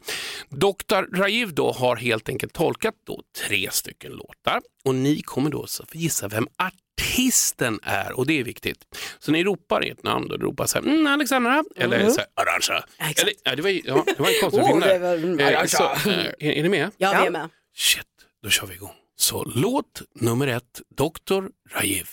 Dr. 0.48 1.16
Rajiv 1.16 1.54
då 1.54 1.72
har 1.72 1.96
helt 1.96 2.28
enkelt 2.28 2.52
tolkat 2.52 2.94
då 3.06 3.22
tre 3.48 3.68
stycken 3.70 4.12
låtar 4.12 4.60
och 4.84 4.94
ni 4.94 5.22
kommer 5.22 5.50
då 5.50 5.66
så 5.66 5.86
få 5.86 5.96
gissa 5.98 6.28
vem 6.28 6.48
artisten 6.58 7.80
är 7.82 8.12
och 8.12 8.26
det 8.26 8.40
är 8.40 8.44
viktigt. 8.44 8.84
Så 9.18 9.32
ni 9.32 9.44
ropar 9.44 9.80
ert 9.80 10.02
namn 10.02 10.28
då, 10.28 10.36
ropar 10.36 10.66
så 10.66 10.78
här, 10.78 10.86
mm, 10.88 11.06
Alexandra 11.06 11.64
eller 11.76 12.10
så 12.10 12.18
här, 12.20 12.26
Arantxa. 12.34 12.84
Eller, 12.98 13.32
ja, 13.44 13.56
det, 13.56 13.62
var, 13.62 13.70
ja, 13.70 14.04
det 14.06 14.18
var 14.18 14.28
en 14.28 14.34
konstig 14.40 14.66
film 14.66 14.80
det 14.80 14.98
var- 14.98 15.52
Eh, 15.52 15.64
så, 15.64 15.84
eh, 15.84 16.18
är, 16.26 16.34
är 16.38 16.62
ni 16.62 16.68
med? 16.68 16.90
Ja, 16.96 17.18
vi 17.20 17.26
är 17.26 17.30
med. 17.30 17.48
Shit, 17.76 18.06
då 18.42 18.50
kör 18.50 18.66
vi 18.66 18.74
igång. 18.74 18.92
Så 19.16 19.44
låt 19.44 20.02
nummer 20.14 20.46
ett, 20.46 20.80
Dr. 20.96 21.42
Rajiv. 21.70 22.08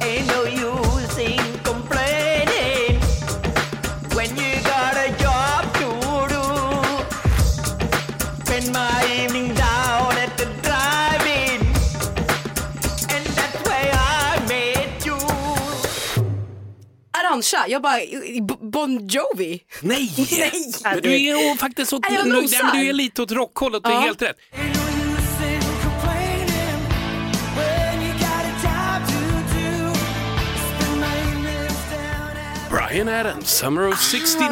Ain't 0.00 0.26
no 0.28 0.44
use 0.44 1.18
in 1.18 1.58
complaining 1.64 3.00
when 4.14 4.28
you 4.36 4.52
got 4.62 4.94
a 4.96 5.08
job 5.24 5.62
to 5.80 5.88
do. 6.34 6.42
Spend 8.44 8.72
my 8.72 8.98
evening 9.20 9.48
down 9.54 10.12
at 10.24 10.32
the 10.38 10.46
drive-in, 10.62 11.60
and 13.14 13.24
that's 13.36 13.58
where 13.68 13.92
I 13.92 14.38
met 14.48 15.06
you. 15.06 15.16
Arantxa, 17.12 17.64
jag 17.68 17.82
bara, 17.82 17.98
Bon 18.60 19.08
Jovi. 19.08 19.60
Nej! 19.80 20.10
Nej. 20.38 20.52
Men 20.84 21.00
du 21.02 21.14
är 21.28 21.56
faktiskt 21.56 21.92
åt, 21.92 22.06
Är 22.10 22.14
jag 22.14 22.26
nu, 22.28 22.32
nej, 22.32 22.48
du 22.82 22.88
är 22.88 22.92
lite 22.92 23.22
åt 23.22 23.30
rockhållet, 23.32 23.82
det 23.84 23.88
är 23.90 23.92
Ja. 23.94 24.00
helt 24.00 24.22
rätt. 24.22 24.36
Brian 32.96 33.08
Adams, 33.08 33.50
Summer 33.50 33.88
of 33.88 34.00
69. 34.00 34.48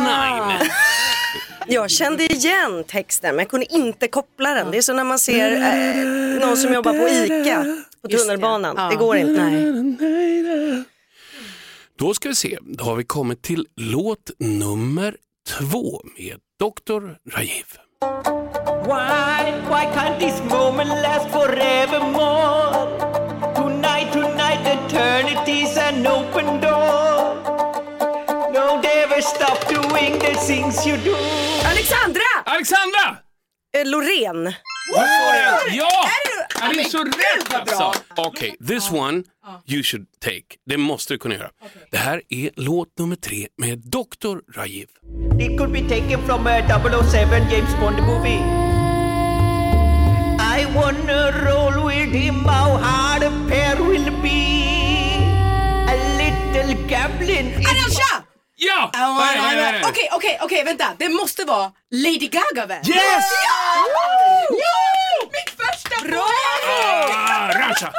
Jag 1.66 1.90
kände 1.90 2.24
igen 2.24 2.84
texten 2.86 3.36
men 3.36 3.42
jag 3.42 3.48
kunde 3.50 3.74
inte 3.74 4.08
koppla 4.08 4.54
den. 4.54 4.70
Det 4.70 4.78
är 4.78 4.82
som 4.82 4.96
när 4.96 5.04
man 5.04 5.18
ser 5.18 5.52
eh, 5.52 6.46
någon 6.46 6.56
som 6.56 6.74
jobbar 6.74 6.92
på 6.92 7.08
ICA 7.08 7.62
på 7.62 7.66
Just 7.66 7.84
det. 8.02 8.18
tunnelbanan. 8.18 8.74
Ja. 8.78 8.88
Det 8.88 8.96
går 8.96 9.16
inte. 9.16 9.42
Nej. 9.42 10.84
Då 11.98 12.14
ska 12.14 12.28
vi 12.28 12.34
se, 12.34 12.58
då 12.62 12.84
har 12.84 12.96
vi 12.96 13.04
kommit 13.04 13.42
till 13.42 13.66
låt 13.76 14.30
nummer 14.38 15.16
två 15.48 16.02
med 16.18 16.36
Dr. 16.60 17.02
Rajiv. 17.36 17.66
Why, 18.86 19.52
why 19.68 19.84
can't 19.94 20.18
this 20.18 20.42
moment 20.50 20.88
last 21.02 21.30
forevermore? 21.30 22.98
Tonight, 23.56 24.12
tonight, 24.12 24.66
eternity's 24.66 25.78
an 25.78 26.06
open 26.06 26.60
door. 26.60 27.13
Don't 29.14 29.22
ever 29.22 29.22
stop 29.22 29.68
doing 29.68 30.18
the 30.18 30.34
things 30.46 30.84
you 30.86 30.96
do. 30.96 31.14
Alexandra! 31.64 32.22
Alexandra! 32.46 33.18
Eh, 33.76 33.84
Loreen. 33.86 34.54
Ja! 35.72 35.88
Han 36.54 36.78
är 36.78 36.84
så 36.84 37.04
rätt 37.04 37.54
alltså! 37.54 37.92
Okej, 38.16 38.56
this 38.68 38.90
one 38.90 39.22
you 39.66 39.82
should 39.82 40.06
take. 40.20 40.44
Det 40.66 40.76
måste 40.76 41.14
du 41.14 41.18
kunna 41.18 41.34
göra. 41.34 41.50
Det 41.90 41.96
här 41.98 42.22
är 42.28 42.50
låt 42.56 42.98
nummer 42.98 43.16
tre 43.16 43.48
med 43.56 43.78
Dr. 43.78 44.38
Rajiv. 44.56 44.88
It 45.40 45.58
could 45.58 45.72
be 45.72 45.80
taken 45.80 46.26
from 46.26 46.46
a 46.46 46.62
007 46.68 47.18
James 47.50 47.74
Bond 47.80 48.02
movie. 48.02 48.42
I 50.58 50.66
wanna 50.74 51.30
roll 51.32 51.86
with 51.88 52.12
him, 52.14 52.44
how 52.44 52.76
hard 52.76 53.22
a 53.24 53.32
pair 53.48 53.76
will 53.88 54.10
be. 54.22 54.54
A 55.88 55.96
little 56.18 56.88
gambling. 56.88 57.46
is- 57.60 57.66
Arantxa! 57.66 58.23
Ja! 58.66 58.90
Okej, 59.88 60.08
okej, 60.12 60.38
okej, 60.42 60.64
vänta. 60.64 60.84
Det 60.98 61.08
måste 61.08 61.44
vara 61.44 61.72
Lady 61.90 62.28
Gaga 62.28 62.66
väl? 62.66 62.88
Yes! 62.88 62.96
Ja! 62.96 63.84
Ja! 64.50 65.28
Mitt 65.32 65.50
första 65.60 66.08
Bra! 66.08 66.24
Arantxa! 67.28 67.92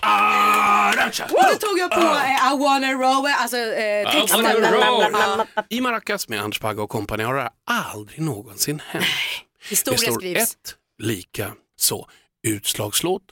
Arantxa! 0.00 1.26
Då 1.28 1.68
tog 1.68 1.78
jag 1.78 1.90
på 1.90 2.00
eh, 2.00 2.52
I 2.52 2.58
wanna 2.58 3.34
alltså 3.38 3.56
eh, 3.56 4.12
texten. 4.12 4.40
I 4.40 4.42
wanna 4.42 4.70
roll. 4.70 5.12
Ja. 5.12 5.46
I 5.68 5.80
Maracas 5.80 6.28
med 6.28 6.40
Anders 6.40 6.60
Bagge 6.60 6.82
och 6.82 6.90
kompani 6.90 7.24
har 7.24 7.34
det 7.34 7.50
aldrig 7.66 8.20
någonsin 8.20 8.82
hänt. 8.86 9.04
Det 9.04 9.68
Historia 9.68 9.98
står 9.98 10.12
skrivs. 10.14 10.52
ett 10.52 10.74
lika 10.98 11.52
så. 11.76 12.08
Utslagslåt. 12.46 13.22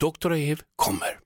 Dr. 0.00 0.28
Rajiv 0.28 0.60
kommer 0.76 1.18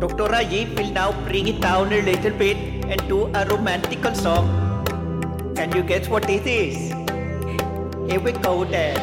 Dr. 0.00 0.32
Rajiv 0.32 0.78
will 0.78 0.90
now 0.92 1.12
bring 1.28 1.46
it 1.46 1.60
down 1.60 1.92
a 1.92 2.00
little 2.00 2.32
bit 2.32 2.56
and 2.88 2.96
do 3.06 3.26
a 3.34 3.44
romantical 3.44 4.14
song. 4.14 4.48
Can 5.54 5.76
you 5.76 5.82
guess 5.82 6.08
what 6.08 6.24
it 6.30 6.46
is? 6.46 6.88
Here 8.08 8.18
we 8.18 8.32
go 8.32 8.64
then. 8.64 8.96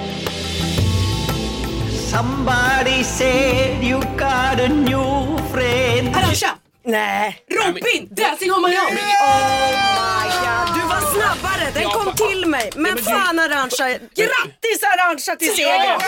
Somebody 1.91 3.03
said 3.03 3.83
you 3.83 4.01
got 4.17 4.59
a 4.59 4.69
new 4.69 5.37
friend. 5.53 6.15
Arantxa! 6.15 6.57
Nej. 6.83 7.45
Robin! 7.51 8.09
Dancing 8.09 8.51
on 8.51 8.61
my 8.63 8.73
own! 8.73 8.97
Oh 8.97 9.69
my 10.01 10.27
god, 10.41 10.67
du 10.73 10.81
var 10.87 11.01
snabbare. 11.13 11.71
Den 11.73 11.83
Ja, 11.83 11.89
kom 11.89 12.13
till 12.15 12.49
mig. 12.49 12.71
Men 12.75 12.83
men 12.83 12.97
fan 13.03 13.39
Arantxa, 13.39 13.85
grattis 14.15 14.81
Arantxa 14.83 15.35
till 15.35 15.55
segern. 15.55 16.01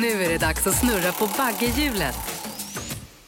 Nu 0.00 0.24
är 0.24 0.28
det 0.28 0.38
dags 0.38 0.66
att 0.66 0.78
snurra 0.80 1.12
på 1.12 1.26
baggehjulet. 1.38 2.14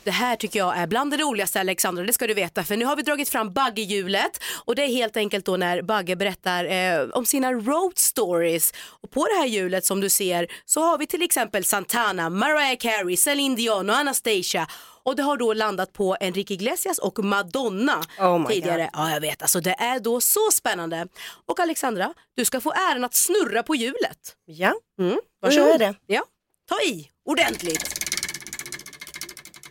Det 0.04 0.10
här 0.10 0.36
tycker 0.36 0.58
jag 0.58 0.76
är 0.78 0.86
bland 0.86 1.10
det 1.10 1.16
roligaste 1.16 1.60
Alexandra, 1.60 2.04
det 2.04 2.12
ska 2.12 2.26
du 2.26 2.34
veta. 2.34 2.64
För 2.64 2.76
nu 2.76 2.84
har 2.84 2.96
vi 2.96 3.02
dragit 3.02 3.28
fram 3.28 3.52
Bagge-hjulet 3.52 4.42
och 4.64 4.74
det 4.74 4.82
är 4.82 4.86
helt 4.88 5.16
enkelt 5.16 5.44
då 5.44 5.56
när 5.56 5.82
Bagge 5.82 6.16
berättar 6.16 6.64
eh, 6.64 7.02
om 7.12 7.26
sina 7.26 7.52
road 7.52 7.92
stories. 7.98 8.72
Och 9.02 9.10
på 9.10 9.26
det 9.26 9.34
här 9.40 9.46
hjulet 9.46 9.84
som 9.84 10.00
du 10.00 10.10
ser 10.10 10.46
så 10.64 10.80
har 10.80 10.98
vi 10.98 11.06
till 11.06 11.22
exempel 11.22 11.64
Santana, 11.64 12.30
Mariah 12.30 12.76
Carey, 12.78 13.16
Celine 13.16 13.54
Dion 13.54 13.90
och 13.90 13.96
Anastasia. 13.96 14.66
Och 15.02 15.16
det 15.16 15.22
har 15.22 15.36
då 15.36 15.52
landat 15.52 15.92
på 15.92 16.16
Enrique 16.20 16.54
Iglesias 16.54 16.98
och 16.98 17.24
Madonna 17.24 18.02
Oh 18.18 18.48
tidigare. 18.48 18.90
Ja, 18.92 19.10
jag 19.10 19.20
vet. 19.20 19.42
Alltså 19.42 19.60
det 19.60 19.74
är 19.78 20.00
då 20.00 20.20
så 20.20 20.50
spännande. 20.52 21.06
Och 21.46 21.60
Alexandra, 21.60 22.14
du 22.36 22.44
ska 22.44 22.60
få 22.60 22.72
äran 22.72 23.04
att 23.04 23.14
snurra 23.14 23.62
på 23.62 23.74
hjulet. 23.74 24.36
Ja, 24.44 24.74
Mm, 24.98 25.14
då 25.14 25.20
varsågod. 25.42 25.66
gör 25.66 25.70
jag 25.70 25.80
det. 25.80 25.94
Ja, 26.06 26.22
ta 26.70 26.82
i 26.82 27.10
ordentligt. 27.24 27.94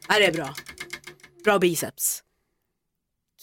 Ja, 0.08 0.20
det 0.20 0.26
är 0.26 0.32
bra. 0.32 0.56
Bra 1.44 1.60
biceps. 1.60 2.24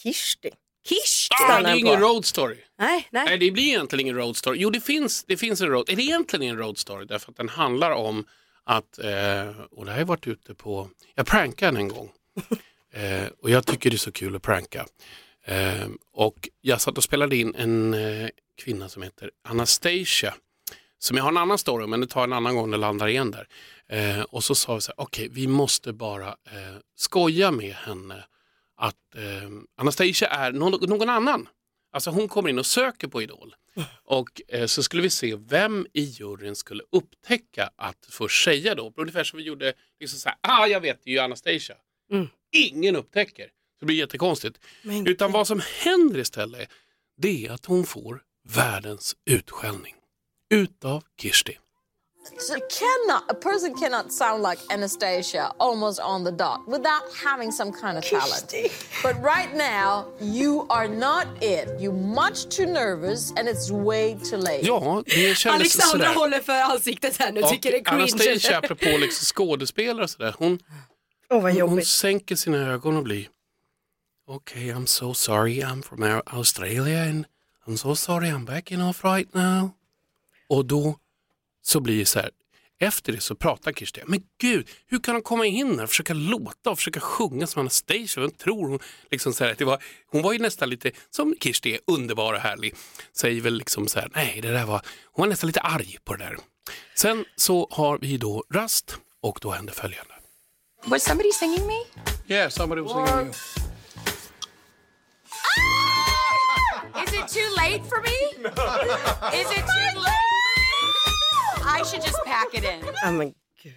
Kirsti. 0.02 0.50
Kirsti! 0.88 1.34
Ah, 1.48 1.62
det 1.62 1.68
är 1.68 1.74
ingen 1.76 2.00
på. 2.00 2.06
road 2.06 2.24
story. 2.24 2.56
Nej, 2.78 3.08
nej. 3.10 3.24
Nej, 3.24 3.38
det 3.38 3.50
blir 3.50 3.64
egentligen 3.64 4.00
ingen 4.00 4.16
road 4.16 4.36
story. 4.36 4.58
Jo, 4.58 4.70
det 4.70 4.80
finns, 4.80 5.24
det 5.24 5.36
finns 5.36 5.60
en 5.60 5.68
road, 5.68 5.86
det 5.86 5.92
är 5.92 6.00
egentligen 6.00 6.50
en 6.50 6.58
road 6.58 6.78
story 6.78 7.06
därför 7.06 7.30
att 7.30 7.36
den 7.36 7.48
handlar 7.48 7.90
om 7.90 8.26
att, 8.64 8.98
eh, 8.98 9.48
och 9.70 9.84
det 9.84 9.92
har 9.92 9.98
jag 9.98 10.06
varit 10.06 10.26
ute 10.26 10.54
på, 10.54 10.90
jag 11.14 11.26
prankade 11.26 11.78
en 11.78 11.88
gång 11.88 12.12
eh, 12.92 13.26
och 13.42 13.50
jag 13.50 13.66
tycker 13.66 13.90
det 13.90 13.96
är 13.96 13.98
så 13.98 14.12
kul 14.12 14.36
att 14.36 14.42
pranka. 14.42 14.86
Eh, 15.44 15.88
och 16.12 16.48
jag 16.60 16.80
satt 16.80 16.96
och 16.98 17.04
spelade 17.04 17.36
in 17.36 17.54
en 17.54 17.94
eh, 17.94 18.28
kvinna 18.56 18.88
som 18.88 19.02
heter 19.02 19.30
Anastasia 19.44 20.34
som 20.98 21.16
jag 21.16 21.24
har 21.24 21.30
en 21.30 21.36
annan 21.36 21.58
story 21.58 21.84
om, 21.84 21.90
men 21.90 22.00
det 22.00 22.06
tar 22.06 22.24
en 22.24 22.32
annan 22.32 22.56
gång 22.56 22.70
det 22.70 22.76
landar 22.76 23.08
igen 23.08 23.30
där. 23.30 23.48
Eh, 23.88 24.22
och 24.22 24.44
så 24.44 24.54
sa 24.54 24.74
vi 24.74 24.80
så 24.80 24.92
här, 24.96 25.04
okej 25.04 25.28
vi 25.30 25.46
måste 25.46 25.92
bara 25.92 26.28
eh, 26.28 26.76
skoja 26.96 27.50
med 27.50 27.74
henne 27.74 28.24
att 28.76 29.14
eh, 29.16 29.50
Anastasia 29.76 30.28
är 30.28 30.52
någon, 30.52 30.88
någon 30.90 31.08
annan. 31.08 31.48
Alltså 31.92 32.10
hon 32.10 32.28
kommer 32.28 32.48
in 32.48 32.58
och 32.58 32.66
söker 32.66 33.08
på 33.08 33.22
Idol. 33.22 33.54
Och 34.04 34.40
eh, 34.48 34.66
så 34.66 34.82
skulle 34.82 35.02
vi 35.02 35.10
se 35.10 35.36
vem 35.36 35.86
i 35.92 36.02
juryn 36.02 36.56
skulle 36.56 36.82
upptäcka 36.92 37.70
att 37.76 38.06
först 38.10 38.44
säga 38.44 38.74
då, 38.74 38.92
ungefär 38.96 39.24
som 39.24 39.36
vi 39.36 39.42
gjorde, 39.42 39.72
liksom 40.00 40.18
så 40.18 40.28
här, 40.28 40.38
ah 40.40 40.66
jag 40.66 40.80
vet 40.80 41.00
det 41.04 41.10
är 41.10 41.12
ju 41.12 41.18
Anastasia. 41.18 41.76
Mm. 42.12 42.28
Ingen 42.52 42.96
upptäcker. 42.96 43.44
Så 43.44 43.80
det 43.80 43.86
blir 43.86 43.96
jättekonstigt. 43.96 44.60
Men 44.82 45.06
Utan 45.06 45.32
vad 45.32 45.46
som 45.46 45.62
händer 45.84 46.18
istället, 46.18 46.70
det 47.16 47.46
är 47.46 47.50
att 47.50 47.66
hon 47.66 47.86
får 47.86 48.22
världens 48.48 49.16
utskällning. 49.24 49.94
Utav 50.50 51.02
Kirsti. 51.18 51.58
So 52.38 52.54
cannot 52.54 53.22
a 53.30 53.34
person 53.34 53.74
cannot 53.74 54.12
sound 54.12 54.42
like 54.42 54.58
Anastasia 54.70 55.52
almost 55.58 56.00
on 56.00 56.24
the 56.24 56.30
dot 56.32 56.60
without 56.66 57.02
having 57.24 57.52
some 57.52 57.72
kind 57.72 57.96
of 57.98 58.04
talent. 58.04 58.52
But 59.02 59.14
right 59.22 59.54
now 59.54 60.04
you 60.20 60.66
are 60.70 60.88
not 60.88 61.26
it. 61.40 61.68
You're 61.80 61.92
much 62.24 62.56
too 62.56 62.66
nervous 62.66 63.30
and 63.36 63.48
it's 63.48 63.70
way 63.70 64.16
too 64.30 64.36
late. 64.38 64.60
Ja, 64.66 65.02
det 65.06 65.12
kändes 65.38 65.46
Alexandra 65.46 65.90
sådär. 66.06 66.14
håller 66.14 66.40
för 66.40 66.52
ansiktet 66.52 67.16
här 67.16 67.32
nu, 67.32 67.42
tycker 67.42 67.70
det 67.72 67.76
är 67.76 67.80
Och 67.80 67.86
cringe. 67.86 68.02
Anastasia, 68.02 68.58
apropå 68.58 68.86
liksom 68.98 69.24
skådespelare 69.24 70.04
och 70.04 70.10
sådär, 70.10 70.34
hon, 70.38 70.58
Åh 71.30 71.42
vad 71.42 71.52
hon, 71.54 71.68
hon 71.68 71.82
sänker 71.84 72.36
sina 72.36 72.56
ögon 72.72 72.96
och 72.96 73.02
blir 73.02 73.28
Okay, 74.28 74.72
I'm 74.72 74.86
so 74.86 75.14
sorry, 75.14 75.60
I'm 75.62 75.82
from 75.82 76.02
Au- 76.02 76.22
Australia 76.26 77.02
and 77.02 77.26
I'm 77.66 77.76
so 77.76 77.94
sorry 77.94 78.28
I'm 78.28 78.44
backing 78.44 78.82
off 78.82 79.04
right 79.04 79.34
now. 79.34 79.70
Och 80.48 80.66
då 80.66 80.96
så 81.62 81.80
blir 81.80 81.98
det 81.98 82.06
så 82.06 82.18
här, 82.18 82.30
efter 82.78 83.12
det 83.12 83.20
så 83.20 83.34
pratar 83.34 83.72
Kirsti, 83.72 84.00
men 84.06 84.22
gud, 84.40 84.68
hur 84.86 84.98
kan 84.98 85.14
hon 85.14 85.22
komma 85.22 85.46
in 85.46 85.76
här 85.76 85.82
och 85.82 85.90
försöka 85.90 86.14
låta 86.14 86.70
och 86.70 86.78
försöka 86.78 87.00
sjunga 87.00 87.46
som 87.46 87.60
Anastasia? 87.60 88.20
Vem 88.22 88.30
tror 88.30 88.68
hon? 88.68 88.78
Liksom 89.10 89.32
så 89.32 89.44
här, 89.44 89.54
det 89.58 89.64
var, 89.64 89.82
hon 90.06 90.22
var 90.22 90.32
ju 90.32 90.38
nästan 90.38 90.70
lite, 90.70 90.90
som 91.10 91.34
Kirsti 91.40 91.74
är, 91.74 91.80
underbar 91.86 92.32
och 92.32 92.40
härlig. 92.40 92.74
Säger 93.12 93.40
väl 93.40 93.58
liksom 93.58 93.88
så 93.88 94.00
här, 94.00 94.10
nej 94.14 94.40
det 94.42 94.52
där 94.52 94.64
var, 94.64 94.82
hon 95.12 95.22
var 95.22 95.28
nästan 95.28 95.46
lite 95.46 95.60
arg 95.60 95.98
på 96.04 96.16
det 96.16 96.24
där. 96.24 96.36
Sen 96.94 97.24
så 97.36 97.68
har 97.70 97.98
vi 97.98 98.16
då 98.16 98.44
rast 98.50 98.96
och 99.20 99.38
då 99.42 99.50
händer 99.50 99.72
följande. 99.72 100.14
Was 100.84 101.02
somebody 101.04 101.32
singing 101.32 101.66
me? 101.66 101.84
Yeah, 102.34 102.50
somebody 102.50 102.80
was 102.82 102.92
singing 102.92 103.24
you. 103.24 103.32
Is 107.02 107.12
it 107.12 107.28
too 107.28 107.56
late 107.56 107.84
for 107.88 108.00
me? 108.00 108.48
Is 109.40 109.50
it 109.50 109.64
too 109.66 110.00
late? 110.00 110.25
I 111.80 111.84
should 111.84 112.04
just 112.06 112.24
pack 112.26 112.54
it 112.54 112.64
in. 112.64 112.84
Ja, 113.02 113.10
men 113.12 113.34
gud. 113.62 113.72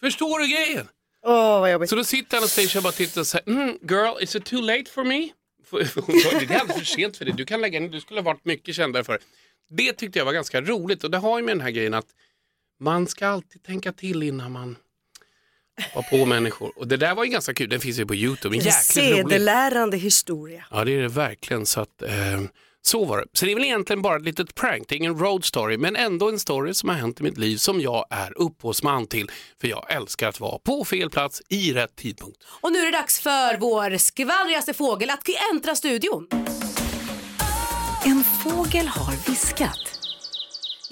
Förstår 0.00 0.38
du 0.38 0.48
grejen? 0.48 0.88
Åh 1.26 1.60
vad 1.60 1.72
jobbigt. 1.72 1.90
Så 1.90 1.96
då 1.96 2.04
sitter 2.04 2.36
Anastasia 2.36 2.78
och 2.78 2.82
bara 2.82 2.92
tittar 2.92 3.20
och 3.20 3.26
säger, 3.26 3.48
mm, 3.50 3.78
girl, 3.82 4.22
is 4.22 4.36
it 4.36 4.44
too 4.44 4.60
late 4.60 4.84
for 4.90 5.04
me? 5.04 5.28
Hon 5.70 5.84
sa, 6.20 6.38
det 6.38 6.54
är 6.54 6.60
alldeles 6.60 6.78
för 6.78 6.84
sent 6.84 7.16
för 7.16 7.24
dig, 7.24 7.34
du 7.36 7.44
kan 7.44 7.60
lägga 7.60 7.80
ner, 7.80 7.88
du 7.88 8.00
skulle 8.00 8.20
ha 8.20 8.24
varit 8.24 8.44
mycket 8.44 8.74
kändare 8.74 9.04
för 9.04 9.12
det." 9.12 9.18
Det 9.74 9.92
tyckte 9.92 10.18
jag 10.18 10.26
var 10.26 10.32
ganska 10.32 10.60
roligt 10.60 11.04
och 11.04 11.10
det 11.10 11.18
har 11.18 11.38
ju 11.38 11.44
med 11.44 11.56
den 11.56 11.60
här 11.60 11.70
grejen 11.70 11.94
att 11.94 12.06
man 12.80 13.06
ska 13.06 13.26
alltid 13.26 13.62
tänka 13.62 13.92
till 13.92 14.22
innan 14.22 14.52
man 14.52 14.76
var 15.94 16.02
på 16.02 16.26
människor. 16.26 16.72
Och 16.78 16.88
det 16.88 16.96
där 16.96 17.14
var 17.14 17.24
ju 17.24 17.30
ganska 17.30 17.54
kul, 17.54 17.68
den 17.68 17.80
finns 17.80 17.98
ju 17.98 18.06
på 18.06 18.14
Youtube, 18.14 18.56
En 18.56 18.62
jäkligt 18.62 18.96
rolig. 18.96 19.16
sedelärande 19.16 19.96
historia. 19.96 20.64
Ja 20.70 20.84
det 20.84 20.92
är 20.92 21.02
det 21.02 21.08
verkligen. 21.08 21.66
Så, 21.66 21.80
att, 21.80 22.02
eh, 22.02 22.40
så 22.82 23.04
var 23.04 23.18
det. 23.18 23.24
Så 23.32 23.44
det 23.46 23.52
är 23.52 23.54
väl 23.56 23.64
egentligen 23.64 24.02
bara 24.02 24.16
ett 24.16 24.22
litet 24.22 24.54
prank, 24.54 24.88
det 24.88 24.94
är 24.94 24.96
ingen 24.96 25.18
road 25.18 25.44
story, 25.44 25.78
men 25.78 25.96
ändå 25.96 26.28
en 26.28 26.38
story 26.38 26.74
som 26.74 26.88
har 26.88 26.96
hänt 26.96 27.20
i 27.20 27.22
mitt 27.22 27.38
liv 27.38 27.56
som 27.56 27.80
jag 27.80 28.06
är 28.10 28.38
upphovsman 28.38 29.06
till. 29.06 29.30
För 29.60 29.68
jag 29.68 29.92
älskar 29.92 30.28
att 30.28 30.40
vara 30.40 30.58
på 30.58 30.84
fel 30.84 31.10
plats 31.10 31.42
i 31.48 31.72
rätt 31.72 31.96
tidpunkt. 31.96 32.38
Och 32.60 32.72
nu 32.72 32.78
är 32.78 32.86
det 32.86 32.98
dags 32.98 33.20
för 33.20 33.58
vår 33.58 33.98
skvallrigaste 33.98 34.74
fågel 34.74 35.10
att 35.10 35.28
äntra 35.52 35.74
studion. 35.74 36.28
En 38.04 38.24
fågel 38.24 38.86
har 38.86 39.30
viskat. 39.30 39.91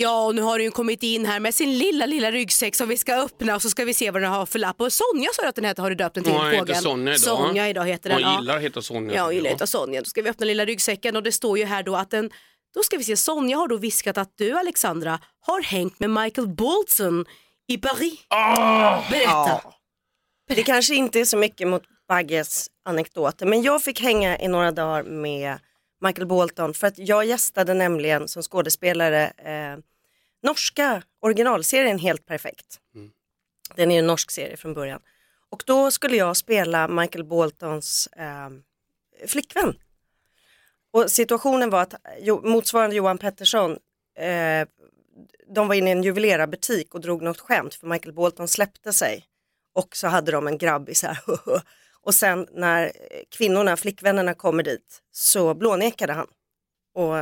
Ja, 0.02 0.26
och 0.26 0.34
nu 0.34 0.42
har 0.42 0.58
den 0.58 0.64
ju 0.64 0.70
kommit 0.70 1.02
in 1.02 1.26
här 1.26 1.40
med 1.40 1.54
sin 1.54 1.78
lilla, 1.78 2.06
lilla 2.06 2.30
ryggsäck 2.30 2.74
som 2.74 2.88
vi 2.88 2.96
ska 2.96 3.14
öppna 3.14 3.54
och 3.54 3.62
så 3.62 3.70
ska 3.70 3.84
vi 3.84 3.94
se 3.94 4.10
vad 4.10 4.22
den 4.22 4.30
har 4.30 4.46
för 4.46 4.58
lapp. 4.58 4.80
Och 4.80 4.92
Sonja 4.92 5.28
sa 5.32 5.48
att 5.48 5.54
den 5.54 5.64
heter, 5.64 5.82
har 5.82 5.90
du 5.90 5.96
döpt 5.96 6.14
den 6.14 6.24
till 6.24 6.32
Hon 6.32 6.44
heter 6.46 6.58
fågeln? 6.58 6.78
Sonja 6.82 7.14
idag. 7.14 7.20
Sonja 7.20 7.68
idag 7.68 7.86
heter 7.86 8.10
den. 8.10 8.24
Hon 8.24 8.32
ja. 8.32 8.40
gillar 8.40 8.56
att 8.56 8.62
heta 8.62 8.82
Sonja. 8.82 9.14
Ja, 9.14 9.24
hon 9.24 9.34
gillar 9.34 9.50
Ja. 9.50 9.54
att 9.54 9.60
heta 9.60 9.66
Sonja. 9.66 10.00
Då 10.00 10.04
ska 10.04 10.22
vi 10.22 10.30
öppna 10.30 10.46
lilla 10.46 10.64
ryggsäcken 10.64 11.16
och 11.16 11.22
det 11.22 11.32
står 11.32 11.58
ju 11.58 11.64
här 11.64 11.82
då 11.82 11.96
att 11.96 12.10
den, 12.10 12.30
då 12.74 12.82
ska 12.82 12.96
vi 12.96 13.04
se, 13.04 13.16
Sonja 13.16 13.56
har 13.56 13.68
då 13.68 13.76
viskat 13.76 14.18
att 14.18 14.32
du 14.36 14.58
Alexandra 14.58 15.18
har 15.40 15.62
hängt 15.62 16.00
med 16.00 16.10
Michael 16.10 16.48
Bolton 16.48 17.24
i 17.68 17.78
Paris. 17.78 18.20
Ah! 18.28 19.02
Berätta. 19.10 19.30
Ja. 19.30 19.74
Det 20.48 20.62
kanske 20.62 20.94
inte 20.94 21.20
är 21.20 21.24
så 21.24 21.36
mycket 21.36 21.68
mot 21.68 21.82
Bagges 22.08 22.66
anekdoter 22.84 23.46
men 23.46 23.62
jag 23.62 23.82
fick 23.82 24.00
hänga 24.00 24.38
i 24.38 24.48
några 24.48 24.70
dagar 24.72 25.02
med 25.02 25.58
Michael 26.00 26.26
Bolton 26.26 26.74
för 26.74 26.86
att 26.86 26.98
jag 26.98 27.24
gästade 27.24 27.74
nämligen 27.74 28.28
som 28.28 28.42
skådespelare 28.42 29.32
eh, 29.36 29.78
norska 30.42 31.02
originalserien 31.20 31.98
Helt 31.98 32.26
perfekt. 32.26 32.80
Den 33.74 33.90
är 33.90 33.94
ju 33.94 33.98
en 33.98 34.06
norsk 34.06 34.30
serie 34.30 34.56
från 34.56 34.74
början. 34.74 35.00
Och 35.50 35.62
då 35.66 35.90
skulle 35.90 36.16
jag 36.16 36.36
spela 36.36 36.88
Michael 36.88 37.24
Boltons 37.24 38.06
eh, 38.06 38.50
flickvän. 39.26 39.74
Och 40.90 41.10
situationen 41.10 41.70
var 41.70 41.82
att 41.82 41.94
jo, 42.18 42.40
motsvarande 42.44 42.96
Johan 42.96 43.18
Pettersson 43.18 43.78
eh, 44.18 44.68
de 45.54 45.68
var 45.68 45.74
inne 45.74 45.90
i 45.90 45.92
en 45.92 46.02
juvelerarbutik 46.02 46.94
och 46.94 47.00
drog 47.00 47.22
något 47.22 47.40
skämt 47.40 47.74
för 47.74 47.86
Michael 47.86 48.14
Bolton 48.14 48.48
släppte 48.48 48.92
sig 48.92 49.24
och 49.72 49.96
så 49.96 50.08
hade 50.08 50.32
de 50.32 50.46
en 50.46 50.58
grabbis 50.58 51.02
här. 51.02 51.18
och 52.04 52.14
sen 52.14 52.46
när 52.52 52.92
kvinnorna, 53.36 53.76
flickvännerna 53.76 54.34
kommer 54.34 54.62
dit 54.62 55.02
så 55.12 55.54
blånekade 55.54 56.12
han 56.12 56.26
och, 56.94 57.14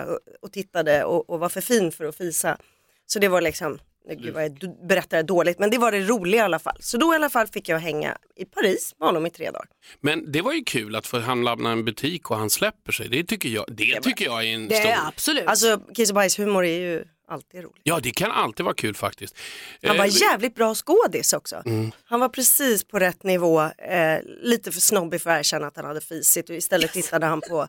och 0.42 0.52
tittade 0.52 1.04
och, 1.04 1.30
och 1.30 1.40
var 1.40 1.48
för 1.48 1.60
fin 1.60 1.92
för 1.92 2.04
att 2.04 2.16
fisa. 2.16 2.58
Så 3.06 3.18
det 3.18 3.28
var 3.28 3.40
liksom, 3.40 3.78
gud 4.16 4.34
vad 4.34 4.44
jag 4.44 4.58
berättar 4.88 5.16
det 5.16 5.22
dåligt, 5.22 5.58
men 5.58 5.70
det 5.70 5.78
var 5.78 5.92
det 5.92 6.00
roliga 6.00 6.40
i 6.40 6.44
alla 6.44 6.58
fall. 6.58 6.76
Så 6.80 6.98
då 6.98 7.12
i 7.12 7.16
alla 7.16 7.30
fall 7.30 7.46
fick 7.46 7.68
jag 7.68 7.78
hänga 7.78 8.18
i 8.36 8.44
Paris 8.44 8.94
med 8.98 9.08
honom 9.08 9.26
i 9.26 9.30
tre 9.30 9.50
dagar. 9.50 9.66
Men 10.00 10.32
det 10.32 10.42
var 10.42 10.52
ju 10.52 10.64
kul 10.64 10.96
att 10.96 11.06
få 11.06 11.18
han 11.18 11.44
lämna 11.44 11.70
en 11.70 11.84
butik 11.84 12.30
och 12.30 12.36
han 12.36 12.50
släpper 12.50 12.92
sig. 12.92 13.08
Det 13.08 13.24
tycker 13.24 13.48
jag, 13.48 13.64
det 13.68 14.00
tycker 14.00 14.24
jag 14.24 14.44
är 14.44 14.54
en 14.54 14.68
Det 14.68 14.74
stor... 14.74 14.90
är 14.90 15.06
absolut. 15.08 15.46
Alltså 15.46 15.80
kiss 15.94 16.10
och 16.10 16.14
bajshumor 16.14 16.64
är 16.64 16.80
ju 16.80 17.04
alltid 17.28 17.62
roligt. 17.64 17.80
Ja, 17.82 18.00
det 18.02 18.10
kan 18.10 18.30
alltid 18.30 18.64
vara 18.64 18.74
kul 18.74 18.94
faktiskt. 18.94 19.36
Han 19.82 19.96
var 19.96 20.04
Eh, 20.04 20.10
jävligt 20.22 20.54
bra 20.54 20.74
skådis 20.74 21.32
också. 21.32 21.62
Han 22.04 22.20
var 22.20 22.28
precis 22.28 22.84
på 22.84 22.98
rätt 22.98 23.22
nivå, 23.22 23.60
eh, 23.62 24.18
lite 24.42 24.72
för 24.72 24.80
snobbig 24.80 25.22
för 25.22 25.30
att 25.30 25.38
erkänna 25.38 25.66
att 25.66 25.76
han 25.76 25.84
hade 25.84 26.00
fisit 26.00 26.50
och 26.50 26.56
istället 26.56 26.92
tittade 26.98 27.26
han 27.26 27.40
på, 27.40 27.68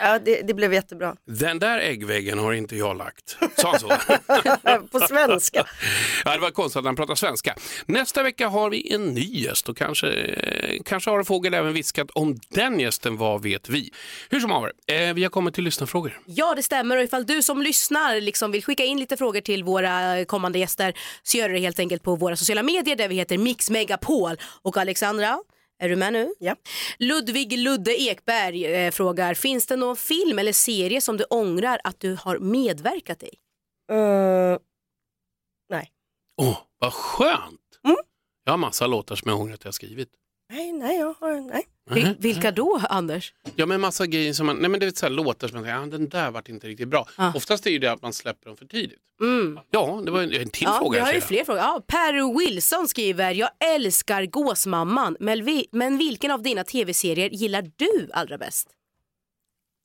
ja 0.00 0.18
det, 0.18 0.42
det 0.42 0.54
blev 0.54 0.74
jättebra. 0.74 1.16
Den 1.24 1.58
där 1.58 1.78
äggväggen 1.78 2.38
har 2.38 2.52
inte 2.52 2.76
jag 2.76 2.96
lagt. 2.96 3.36
Sa 3.56 3.70
han 3.70 3.80
så? 3.80 3.88
på 4.98 5.06
svenska. 5.06 5.66
ja, 6.24 6.34
det 6.34 6.38
var 6.38 6.50
konstigt 6.50 6.78
att 6.78 6.84
han 6.84 6.96
pratar 6.96 7.14
svenska. 7.14 7.54
Nästa 7.86 8.22
vecka 8.22 8.48
har 8.48 8.70
vi 8.70 8.92
en 8.94 9.14
ny 9.14 9.24
gäst 9.24 9.68
och 9.68 9.76
kanske, 9.76 10.08
eh, 10.12 10.82
kanske 10.84 11.10
har 11.10 11.18
en 11.18 11.24
fågel 11.24 11.54
även 11.54 11.72
viskat 11.72 12.10
om 12.10 12.38
den 12.48 12.80
gästen, 12.80 13.16
vad 13.16 13.42
vet 13.42 13.68
vi? 13.68 13.92
Hur 14.30 14.40
som 14.40 14.50
haver, 14.50 14.72
eh, 14.86 15.14
vi 15.14 15.22
har 15.22 15.30
kommit 15.30 15.54
till 15.54 15.64
lyssnarfrågor. 15.64 16.20
Ja, 16.26 16.54
det 16.54 16.62
stämmer. 16.62 16.96
Och 16.96 17.02
ifall 17.02 17.26
du 17.26 17.42
som 17.42 17.62
lyssnar 17.62 18.20
liksom 18.20 18.52
vill 18.52 18.64
skicka 18.64 18.84
in 18.84 18.98
lite 18.98 19.16
frågor 19.16 19.40
till 19.40 19.64
våra 19.64 20.24
kommande 20.24 20.58
gäster 20.58 20.94
så 21.22 21.38
gör 21.38 21.48
du 21.48 21.54
det 21.54 21.60
helt 21.60 21.78
enkelt 21.78 22.02
på 22.02 22.16
våra 22.16 22.36
sociala 22.36 22.62
medier 22.62 22.96
där 22.96 23.08
vi 23.08 23.14
heter 23.14 23.38
Mix 23.38 23.70
Megapol. 23.70 24.36
Och 24.62 24.76
Alexandra, 24.76 25.38
Är 25.80 25.88
du 25.88 25.96
med 25.96 26.12
nu? 26.12 26.34
Ja. 26.38 26.56
Ludvig 26.98 27.58
Ludde 27.58 28.00
Ekberg 28.00 28.64
eh, 28.66 28.90
frågar, 28.90 29.34
finns 29.34 29.66
det 29.66 29.76
någon 29.76 29.96
film 29.96 30.38
eller 30.38 30.52
serie 30.52 31.00
som 31.00 31.16
du 31.16 31.24
ångrar 31.24 31.80
att 31.84 32.00
du 32.00 32.16
har 32.20 32.38
medverkat 32.38 33.22
i? 33.22 33.30
Eh, 33.92 34.58
nej. 35.68 35.90
Åh, 36.36 36.58
vad 36.78 36.92
skönt! 36.92 37.60
Mm. 37.84 37.96
Jag 38.44 38.52
har 38.52 38.58
massa 38.58 38.86
låtar 38.86 39.16
som 39.16 39.30
jag 39.30 39.40
ångrar 39.40 39.54
att 39.54 39.64
jag 39.64 39.68
har 39.68 39.72
skrivit. 39.72 40.08
Nej, 40.52 40.72
nej, 40.72 40.98
jag 40.98 41.14
har, 41.20 41.40
nej. 41.40 41.66
Vil- 41.94 42.04
Mhm. 42.06 42.14
vilka 42.18 42.50
då, 42.50 42.80
Anders? 42.90 43.32
Ja, 43.56 43.66
men 43.66 43.80
massa 43.80 44.06
grejer 44.06 44.32
som 44.32 44.46
man, 44.46 44.56
nej 44.56 44.70
men 44.70 44.80
det 44.80 44.86
är 44.86 44.90
så 44.90 45.06
här 45.06 45.10
låtar 45.10 45.48
som 45.48 45.54
man 45.56 45.64
säger, 45.64 45.76
ja, 45.76 45.86
den 45.86 46.08
där 46.08 46.30
vart 46.30 46.48
inte 46.48 46.66
riktigt 46.68 46.88
bra. 46.88 47.08
Ah. 47.16 47.32
Oftast 47.34 47.66
är 47.66 47.70
ju 47.70 47.78
det 47.78 47.92
att 47.92 48.02
man 48.02 48.12
släpper 48.12 48.46
dem 48.46 48.56
för 48.56 48.64
tidigt. 48.66 48.98
Mm. 49.20 49.58
Ja, 49.70 50.02
det 50.04 50.10
var 50.10 50.22
en, 50.22 50.32
en 50.32 50.48
till 50.48 50.62
Ja, 50.64 50.78
fråga. 50.78 50.98
vi 50.98 51.00
har 51.00 51.08
ju 51.12 51.14
jag. 51.14 51.22
fler 51.24 51.44
frågor. 51.44 51.60
Ja, 51.62 51.82
Per 51.86 52.38
Wilson 52.38 52.88
skriver, 52.88 53.30
jag 53.34 53.50
älskar 53.74 54.26
Gåsmamman, 54.26 55.16
men, 55.20 55.44
vi, 55.44 55.66
men 55.72 55.98
vilken 55.98 56.30
av 56.30 56.42
dina 56.42 56.64
tv-serier 56.64 57.30
gillar 57.30 57.70
du 57.76 58.08
allra 58.12 58.38
bäst? 58.38 58.68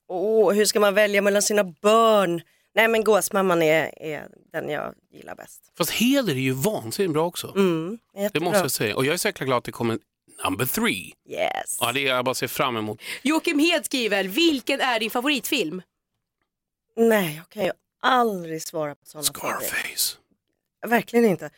Åh, 0.08 0.52
hur 0.52 0.64
ska 0.64 0.80
man 0.80 0.94
välja 0.94 1.22
mellan 1.22 1.42
sina 1.42 1.64
barn? 1.64 2.40
Nej 2.74 2.88
men 2.88 3.04
Gåsmamman 3.04 3.62
är, 3.62 4.02
är 4.02 4.28
den 4.52 4.68
jag 4.68 4.94
gillar 5.12 5.34
bäst. 5.34 5.72
Fast 5.78 5.90
Heder 5.90 6.32
är 6.32 6.38
ju 6.38 6.52
vansinnigt 6.52 7.12
bra 7.12 7.26
också. 7.26 7.52
Mm, 7.56 7.98
Det 8.32 8.40
måste 8.40 8.58
jag 8.58 8.70
säga. 8.70 8.96
Och 8.96 9.04
jag 9.04 9.12
är 9.14 9.16
så 9.16 9.28
jäkla 9.28 9.46
glad 9.46 9.58
att 9.58 9.64
det 9.64 9.72
kommer 9.72 9.98
number 10.44 10.66
three. 10.66 11.14
Yes. 11.28 11.78
Ja, 11.80 11.92
det 11.92 12.00
är 12.00 12.06
jag 12.06 12.24
bara 12.24 12.34
ser 12.34 12.48
fram 12.48 12.76
emot. 12.76 13.00
Joakim 13.22 13.58
Hed 13.58 13.84
skriver, 13.84 14.24
vilken 14.24 14.80
är 14.80 15.00
din 15.00 15.10
favoritfilm? 15.10 15.82
Nej, 16.96 17.36
jag 17.36 17.48
kan 17.48 17.64
ju 17.64 17.72
aldrig 18.00 18.62
svara 18.62 18.94
på 18.94 19.06
sådana 19.06 19.24
frågor. 19.34 19.60
Scarface. 19.60 20.18
Verkligen 20.86 21.24
inte. 21.24 21.50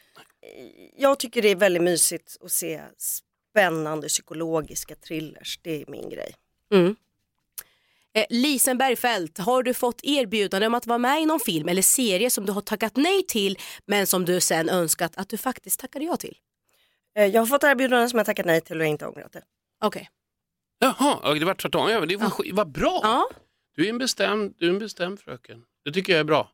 Jag 0.96 1.18
tycker 1.18 1.42
det 1.42 1.48
är 1.48 1.56
väldigt 1.56 1.82
mysigt 1.82 2.36
att 2.44 2.52
se 2.52 2.80
spännande 2.98 4.08
psykologiska 4.08 4.94
thrillers. 4.94 5.58
Det 5.62 5.82
är 5.82 5.84
min 5.88 6.10
grej. 6.10 6.34
Mm. 6.72 6.96
Eh, 8.14 8.24
Lisen 8.30 8.78
Bergfeldt, 8.78 9.38
har 9.38 9.62
du 9.62 9.74
fått 9.74 10.00
erbjudande 10.02 10.66
om 10.66 10.74
att 10.74 10.86
vara 10.86 10.98
med 10.98 11.22
i 11.22 11.26
någon 11.26 11.40
film 11.40 11.68
eller 11.68 11.82
serie 11.82 12.30
som 12.30 12.46
du 12.46 12.52
har 12.52 12.60
tackat 12.60 12.96
nej 12.96 13.22
till 13.22 13.58
men 13.86 14.06
som 14.06 14.24
du 14.24 14.40
sen 14.40 14.68
önskat 14.68 15.12
att 15.16 15.28
du 15.28 15.36
faktiskt 15.36 15.80
tackade 15.80 16.04
ja 16.04 16.16
till? 16.16 16.36
Eh, 17.18 17.26
Jag 17.26 17.40
har 17.42 17.46
fått 17.46 17.64
erbjudanden 17.64 18.10
som 18.10 18.16
jag 18.18 18.26
tackat 18.26 18.46
nej 18.46 18.60
till 18.60 18.80
och 18.80 18.86
inte 18.86 19.06
ångrat 19.06 19.32
det. 19.32 19.42
Okej. 19.84 20.10
Jaha, 20.78 21.18
ja, 21.22 21.34
det 21.34 21.44
var 21.44 21.54
tvärtom. 21.54 21.90
Ja, 21.90 21.98
men 22.00 22.08
det 22.08 22.16
var, 22.16 22.26
sk- 22.28 22.54
vad 22.54 22.72
bra. 22.72 23.00
Ja. 23.02 23.28
Du 23.76 23.84
är 23.84 23.88
en 23.90 23.98
bestämd, 23.98 24.54
du 24.58 24.66
är 24.66 24.70
en 24.70 24.78
bestämd 24.78 25.20
fröken. 25.20 25.62
Det 25.84 25.92
tycker 25.92 26.12
jag 26.12 26.20
är 26.20 26.24
bra. 26.24 26.50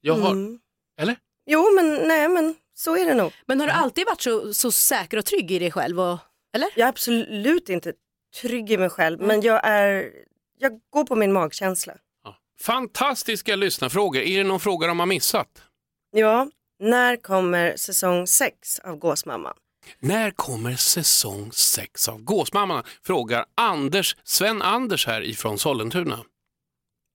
Jag 0.00 0.14
har, 0.14 0.30
Mm. 0.30 0.60
Eller? 1.00 1.16
Jo 1.46 1.74
men 1.76 1.94
nej 2.08 2.28
men 2.28 2.54
så 2.74 2.96
är 2.96 3.06
det 3.06 3.14
nog. 3.14 3.32
Men 3.46 3.60
har 3.60 3.66
du 3.66 3.72
alltid 3.72 4.06
varit 4.06 4.20
så, 4.20 4.54
så 4.54 4.72
säker 4.72 5.16
och 5.16 5.24
trygg 5.24 5.50
i 5.50 5.58
dig 5.58 5.70
själv? 5.70 6.00
Och, 6.00 6.18
eller? 6.54 6.68
Jag 6.76 6.84
är 6.84 6.88
absolut 6.88 7.68
inte 7.68 7.92
trygg 8.40 8.70
i 8.72 8.78
mig 8.78 8.90
själv 8.90 9.20
men 9.20 9.40
jag 9.40 9.60
är, 9.64 10.12
jag 10.58 10.80
går 10.90 11.04
på 11.04 11.16
min 11.16 11.32
magkänsla. 11.32 11.94
Ja. 12.24 12.36
Fantastiska 12.60 13.56
lyssnarfrågor. 13.56 14.20
Är 14.22 14.38
det 14.38 14.44
någon 14.44 14.60
fråga 14.60 14.86
de 14.86 14.98
har 15.00 15.06
missat? 15.06 15.62
Ja, 16.10 16.50
när 16.80 17.16
kommer 17.16 17.76
säsong 17.76 18.26
6 18.26 18.78
av 18.78 18.96
Gåsmamman? 18.96 19.56
När 19.98 20.30
kommer 20.30 20.76
säsong 20.76 21.50
6 21.52 22.08
av 22.08 22.22
Gåsmamman? 22.22 22.84
Frågar 23.06 23.44
Anders, 23.56 24.16
Sven 24.24 24.62
Anders 24.62 25.06
här 25.06 25.22
ifrån 25.22 25.58
Sollentuna. 25.58 26.18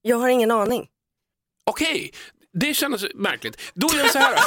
Jag 0.01 0.17
har 0.17 0.27
ingen 0.27 0.51
aning. 0.51 0.87
Okej, 1.65 2.11
det 2.53 2.73
kändes 2.73 3.03
märkligt. 3.15 3.61
Då 3.73 3.87
gör 3.93 3.97
jag 3.99 4.11
så 4.11 4.19
här. 4.19 4.35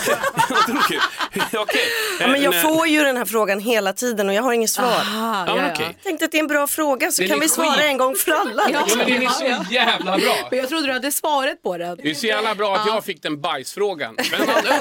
Okej. 1.63 1.83
Ja, 2.21 2.27
men 2.27 2.35
Eh, 2.35 2.43
jag 2.45 2.55
när- 2.55 2.63
får 2.63 2.87
ju 2.87 3.03
den 3.03 3.17
här 3.17 3.25
frågan 3.25 3.61
hela 3.61 3.93
tiden 3.93 4.29
och 4.29 4.35
jag 4.35 4.43
har 4.43 4.53
inget 4.53 4.71
svar. 4.71 4.85
Aha, 4.87 5.45
Ja, 5.49 5.55
men 5.57 5.73
okej. 5.73 5.87
Jag 5.87 6.03
tänkte 6.03 6.25
att 6.25 6.33
det 6.33 6.39
är 6.39 6.41
en 6.41 6.47
bra 6.47 6.67
fråga 6.67 7.11
så 7.11 7.23
Den 7.23 7.31
kan 7.31 7.41
vi 7.41 7.49
svara 7.49 7.71
skit. 7.73 7.81
en 7.85 7.99
gång 7.99 8.15
för 8.15 8.33
alla. 8.33 8.63
Ja. 8.73 8.85
Ja, 8.89 8.97
men 8.97 9.07
den 9.07 9.23
är 9.23 9.29
så 9.29 9.73
jävla 9.75 10.19
bra. 10.19 10.35
Men 10.51 10.59
jag 10.59 10.69
trodde 10.69 10.87
du 10.87 10.93
hade 10.93 11.13
svaret 11.13 11.63
på 11.63 11.79
den. 11.79 11.99
Det 12.03 12.11
är 12.11 12.15
så 12.15 12.27
jävla 12.27 12.55
bra 12.55 12.77
att 12.77 12.87
jag 12.87 13.05
fick 13.05 13.23
den 13.23 13.41
bajsfrågan. 13.41 14.17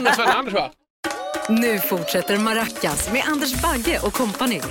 Men 0.01 0.13
Sven 0.16 0.27
Anders 0.27 0.54
va? 0.54 0.72
Nu 1.50 1.80
fortsätter 1.80 2.38
Maracas 2.38 3.12
med 3.12 3.24
Anders 3.25 3.62
Bagge 3.62 4.00
och 4.04 4.13
kompani. 4.13 4.62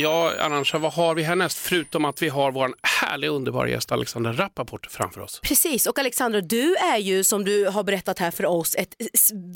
Ja, 0.00 0.32
Arantxa, 0.38 0.78
vad 0.78 0.92
har 0.92 1.14
vi 1.14 1.22
härnäst? 1.22 1.58
Förutom 1.58 2.04
att 2.04 2.22
vi 2.22 2.28
har 2.28 2.52
vår 2.52 2.74
härliga 2.82 3.30
underbara 3.30 3.68
gäst 3.68 3.92
Alexander 3.92 4.32
Rappaport 4.32 4.86
framför 4.90 5.20
oss. 5.20 5.40
Precis, 5.40 5.86
och 5.86 5.98
Alexandra, 5.98 6.40
du 6.40 6.76
är 6.76 6.98
ju 6.98 7.24
som 7.24 7.44
du 7.44 7.66
har 7.66 7.82
berättat 7.82 8.18
här 8.18 8.30
för 8.30 8.46
oss 8.46 8.74
ett 8.74 8.94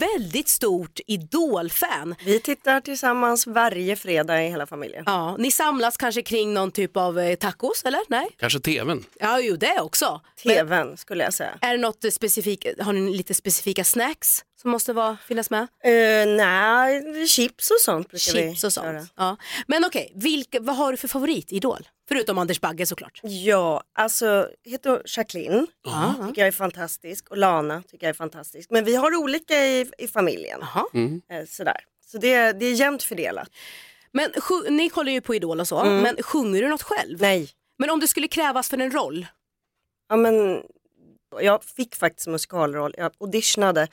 väldigt 0.00 0.48
stort 0.48 1.00
idolfan. 1.06 2.14
Vi 2.24 2.40
tittar 2.40 2.80
tillsammans 2.80 3.46
varje 3.46 3.96
fredag 3.96 4.44
i 4.44 4.48
hela 4.48 4.66
familjen. 4.66 5.02
Ja, 5.06 5.36
ni 5.38 5.50
samlas 5.50 5.96
kanske 5.96 6.22
kring 6.22 6.54
någon 6.54 6.70
typ 6.70 6.96
av 6.96 7.18
eh, 7.18 7.34
tacos, 7.34 7.82
eller? 7.84 8.00
Nej? 8.08 8.28
Kanske 8.38 8.60
tvn. 8.60 9.04
Ja, 9.20 9.40
jo 9.40 9.56
det 9.56 9.80
också. 9.80 10.20
Men 10.44 10.56
TVn 10.56 10.96
skulle 10.96 11.24
jag 11.24 11.34
säga. 11.34 11.50
är 11.60 11.72
det 11.72 11.82
något 11.82 12.12
specifikt, 12.12 12.66
har 12.80 12.92
ni 12.92 13.16
lite 13.16 13.34
specifika 13.34 13.84
snacks 13.84 14.44
som 14.62 14.70
måste 14.70 14.92
vara, 14.92 15.16
finnas 15.26 15.50
med? 15.50 15.62
Uh, 15.62 16.36
nej, 16.36 17.26
chips 17.26 17.70
och 17.70 17.76
sånt 17.80 18.08
brukar 18.08 18.18
Chips 18.32 18.64
vi 18.64 18.68
och 18.68 18.72
sånt. 18.72 18.86
göra. 18.86 19.06
Ja. 19.16 19.36
Men 19.66 19.84
okej, 19.84 20.12
vilka, 20.14 20.60
vad 20.60 20.76
har 20.76 20.90
du 20.90 20.96
för 20.96 21.08
favoritidol? 21.08 21.88
Förutom 22.08 22.38
Anders 22.38 22.60
Bagge 22.60 22.86
såklart. 22.86 23.20
Ja, 23.22 23.82
alltså 23.94 24.48
heter 24.64 25.02
Jacqueline, 25.16 25.66
Ja. 25.84 26.14
tycker 26.28 26.40
jag 26.42 26.48
är 26.48 26.52
fantastisk 26.52 27.28
och 27.28 27.36
Lana 27.36 27.82
tycker 27.90 28.06
jag 28.06 28.10
är 28.10 28.14
fantastisk. 28.14 28.70
Men 28.70 28.84
vi 28.84 28.94
har 28.96 29.16
olika 29.16 29.54
i, 29.66 29.90
i 29.98 30.08
familjen. 30.08 30.60
Jaha. 30.60 30.84
Eh, 31.38 31.46
sådär. 31.48 31.80
Så 32.06 32.18
det, 32.18 32.52
det 32.52 32.66
är 32.66 32.72
jämnt 32.74 33.02
fördelat. 33.02 33.48
Men 34.12 34.30
ni 34.68 34.88
kollar 34.88 35.12
ju 35.12 35.20
på 35.20 35.34
Idol 35.34 35.60
och 35.60 35.68
så, 35.68 35.78
Mm. 35.80 36.00
men 36.02 36.22
sjunger 36.22 36.62
du 36.62 36.68
något 36.68 36.82
själv? 36.82 37.20
Nej, 37.20 37.50
Men 37.78 37.90
om 37.90 38.00
det 38.00 38.08
skulle 38.08 38.28
krävas 38.28 38.68
för 38.70 38.78
en 38.78 38.90
roll? 38.90 39.26
ja, 40.08 40.16
men 40.16 40.62
jag 41.40 41.64
fick 41.64 41.94
faktiskt 41.96 42.26
musikalroll. 42.28 42.94
Jag 42.98 43.12
auditionade 43.20 43.88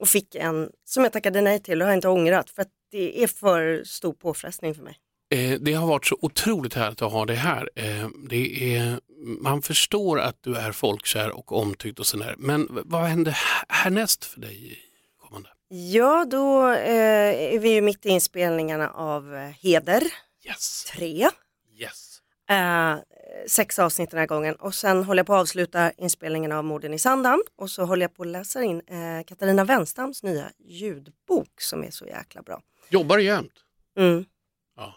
och 0.00 0.08
fick 0.08 0.34
en 0.34 0.70
som 0.84 1.02
jag 1.02 1.12
tackade 1.12 1.40
nej 1.40 1.62
till 1.62 1.82
och 1.82 1.88
har 1.88 1.94
inte 1.94 2.08
ångrat 2.08 2.50
för 2.50 2.62
att 2.62 2.68
det 2.90 3.22
är 3.22 3.26
för 3.26 3.82
stor 3.84 4.12
påfrestning 4.12 4.74
för 4.74 4.82
mig. 4.82 4.96
Eh, 5.34 5.58
det 5.60 5.72
har 5.72 5.86
varit 5.86 6.06
så 6.06 6.18
otroligt 6.22 6.74
härligt 6.74 7.02
att 7.02 7.12
ha 7.12 7.24
dig 7.24 7.36
här. 7.36 7.70
Eh, 7.74 8.08
det 8.30 8.74
är, 8.76 9.00
man 9.40 9.62
förstår 9.62 10.20
att 10.20 10.36
du 10.42 10.54
är 10.56 10.72
folkkär 10.72 11.30
och 11.30 11.52
omtyckt 11.52 11.98
och 11.98 12.06
sådär. 12.06 12.34
Men 12.38 12.68
vad 12.70 13.02
händer 13.02 13.32
här- 13.32 13.64
härnäst 13.68 14.24
för 14.24 14.40
dig 14.40 14.78
kommande? 15.20 15.48
Ja, 15.68 16.24
då 16.30 16.70
eh, 16.70 17.54
är 17.54 17.58
vi 17.58 17.68
ju 17.72 17.80
mitt 17.80 18.06
i 18.06 18.08
inspelningarna 18.08 18.90
av 18.90 19.34
eh, 19.34 19.40
Heder 19.50 20.02
Yes, 20.46 20.84
3. 20.84 21.28
yes. 21.80 22.20
Eh, 23.28 23.46
sex 23.46 23.78
avsnitt 23.78 24.10
den 24.10 24.20
här 24.20 24.26
gången 24.26 24.54
och 24.54 24.74
sen 24.74 25.04
håller 25.04 25.20
jag 25.20 25.26
på 25.26 25.34
att 25.34 25.40
avsluta 25.40 25.92
inspelningen 25.92 26.52
av 26.52 26.64
Morden 26.64 26.94
i 26.94 26.98
Sandhamn 26.98 27.42
och 27.56 27.70
så 27.70 27.84
håller 27.84 28.02
jag 28.02 28.14
på 28.14 28.22
att 28.22 28.28
läsa 28.28 28.62
in 28.62 28.82
eh, 28.86 29.24
Katarina 29.26 29.64
Wenstams 29.64 30.22
nya 30.22 30.50
ljudbok 30.58 31.60
som 31.60 31.84
är 31.84 31.90
så 31.90 32.06
jäkla 32.06 32.42
bra. 32.42 32.62
Jobbar 32.88 33.16
du 33.16 33.22
jämt? 33.22 33.52
Mm. 33.98 34.24
Ja. 34.76 34.94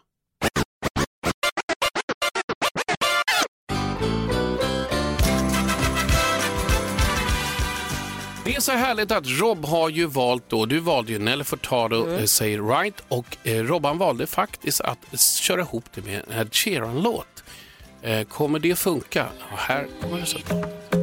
Det 8.45 8.55
är 8.55 8.61
så 8.61 8.71
härligt 8.71 9.11
att 9.11 9.27
Rob 9.27 9.65
har 9.65 9.89
ju 9.89 10.05
valt 10.05 10.49
då, 10.49 10.65
du 10.65 10.79
valde 10.79 11.11
ju 11.11 11.19
Nelly 11.19 11.43
Furtado 11.43 12.05
mm. 12.05 12.27
Say 12.27 12.53
It 12.53 12.59
Right 12.61 13.03
och 13.07 13.37
eh, 13.43 13.63
Robban 13.63 13.97
valde 13.97 14.27
faktiskt 14.27 14.81
att 14.81 15.19
köra 15.19 15.61
ihop 15.61 15.85
det 15.93 16.01
med 16.01 16.23
en 16.27 16.39
Ed 16.41 16.53
Sheeran-låt. 16.53 17.43
Eh, 18.03 18.23
kommer 18.23 18.59
det 18.59 18.75
funka? 18.75 19.25
Ja, 19.39 19.55
här 19.57 19.87
kommer 20.01 20.17
resultatet. 20.17 21.00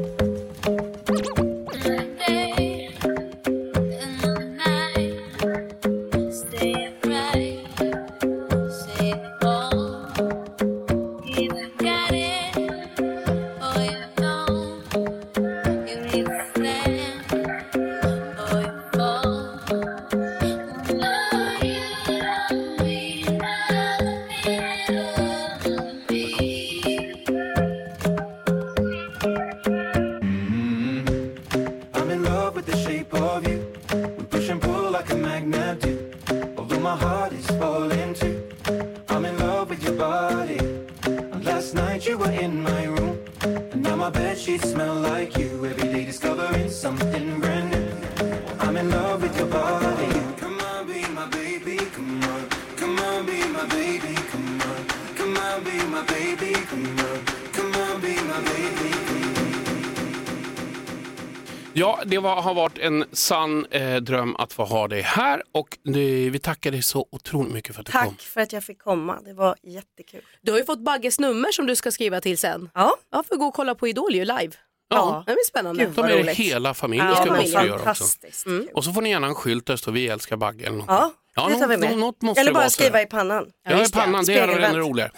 Var, 62.34 62.42
har 62.42 62.54
varit 62.54 62.78
en 62.78 63.04
sann 63.12 63.66
eh, 63.70 63.96
dröm 63.96 64.36
att 64.36 64.52
få 64.52 64.64
ha 64.64 64.88
dig 64.88 65.00
här 65.02 65.42
och 65.52 65.78
det, 65.82 66.30
vi 66.30 66.38
tackar 66.38 66.70
dig 66.70 66.82
så 66.82 67.06
otroligt 67.12 67.52
mycket 67.52 67.74
för 67.74 67.80
att 67.80 67.86
du 67.86 67.92
kom. 67.92 68.00
Tack 68.00 68.20
för 68.20 68.40
att 68.40 68.52
jag 68.52 68.64
fick 68.64 68.78
komma, 68.82 69.18
det 69.24 69.32
var 69.32 69.56
jättekul. 69.62 70.20
Du 70.42 70.52
har 70.52 70.58
ju 70.58 70.64
fått 70.64 70.78
Bagges 70.84 71.18
nummer 71.18 71.52
som 71.52 71.66
du 71.66 71.76
ska 71.76 71.90
skriva 71.90 72.20
till 72.20 72.38
sen. 72.38 72.70
Ja. 72.74 72.96
Ja, 73.12 73.22
får 73.28 73.36
gå 73.36 73.44
och 73.46 73.54
kolla 73.54 73.74
på 73.74 73.88
Idol 73.88 74.14
ju 74.14 74.24
live. 74.24 74.50
Ja. 74.90 75.22
Det 75.26 75.32
blir 75.32 75.44
spännande. 75.48 75.84
Gud, 75.84 75.96
Ta 75.96 76.02
med 76.02 76.10
roligt. 76.14 76.36
hela 76.36 76.74
familjen 76.74 77.06
Ja, 77.08 77.14
ska 77.16 77.32
måste 77.34 77.50
göra 77.50 77.72
också. 77.74 77.84
fantastiskt 77.84 78.44
kul. 78.44 78.68
Och 78.74 78.84
så 78.84 78.92
får 78.92 79.02
ni 79.02 79.10
gärna 79.10 79.26
en 79.26 79.34
skylt 79.34 79.66
där 79.66 79.76
står 79.76 79.92
vi 79.92 80.08
älskar 80.08 80.36
Bagge 80.36 80.66
eller 80.66 80.76
något. 80.76 80.86
Ja, 80.88 81.12
Ja, 81.34 81.48
det 81.48 81.58
tar 81.58 81.66
vi 81.68 81.76
med. 81.76 81.98
något 81.98 82.22
måste 82.22 82.40
Eller 82.40 82.52
bara 82.52 82.70
skriva 82.70 83.02
i 83.02 83.06
pannan. 83.06 83.46
Ja, 83.68 83.76
i 83.76 83.78
just 83.78 83.94
det. 83.94 84.00
pannan, 84.00 84.24
det 84.24 84.38
är 84.38 84.48
ännu 84.58 84.78
roligare. 84.78 85.10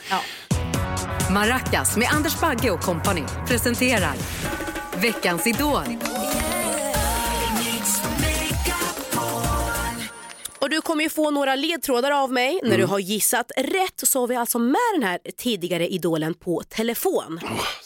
Maracas 1.31 1.96
med 1.96 2.09
Anders 2.12 2.40
Bagge 2.40 2.70
och 2.70 2.81
kompani 2.81 3.23
presenterar 3.49 4.14
Veckans 4.96 5.46
Idol. 5.46 5.83
Och 10.61 10.70
du 10.70 10.81
kommer 10.81 11.03
ju 11.03 11.11
få 11.11 11.31
några 11.31 11.55
ledtrådar 11.55 12.11
av 12.11 12.33
mig. 12.33 12.61
När 12.62 12.79
du 12.79 12.85
har 12.85 12.99
gissat 12.99 13.51
rätt 13.57 14.01
så 14.03 14.20
har 14.20 14.27
vi 14.27 14.37
alltså 14.37 14.59
med 14.59 14.90
den 14.94 15.03
här 15.03 15.18
tidigare 15.37 15.88
idolen 15.88 16.35
på 16.35 16.62
telefon. 16.68 17.40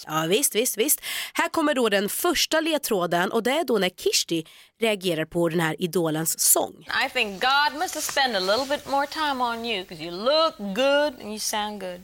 Ja 0.06 0.24
visst, 0.28 0.54
visst, 0.54 0.78
visst. 0.78 1.00
Här 1.32 1.48
kommer 1.48 1.74
då 1.74 1.88
den 1.88 2.08
första 2.08 2.60
ledtråden 2.60 3.32
och 3.32 3.42
det 3.42 3.50
är 3.50 3.64
då 3.64 3.78
när 3.78 3.88
Kishti 3.88 4.46
reagerar 4.80 5.24
på 5.24 5.48
den 5.48 5.60
här 5.60 5.76
idolens 5.82 6.40
sång. 6.40 6.86
I 7.06 7.10
think 7.10 7.40
God 7.40 7.80
must 7.80 7.94
have 7.94 8.02
spent 8.02 8.36
a 8.36 8.40
little 8.40 8.76
bit 8.76 8.90
more 8.90 9.06
time 9.06 9.44
on 9.44 9.64
you 9.64 9.84
because 9.84 10.04
you 10.04 10.10
look 10.10 10.58
good 10.58 11.20
and 11.20 11.30
you 11.30 11.38
sound 11.38 11.80
good. 11.80 12.00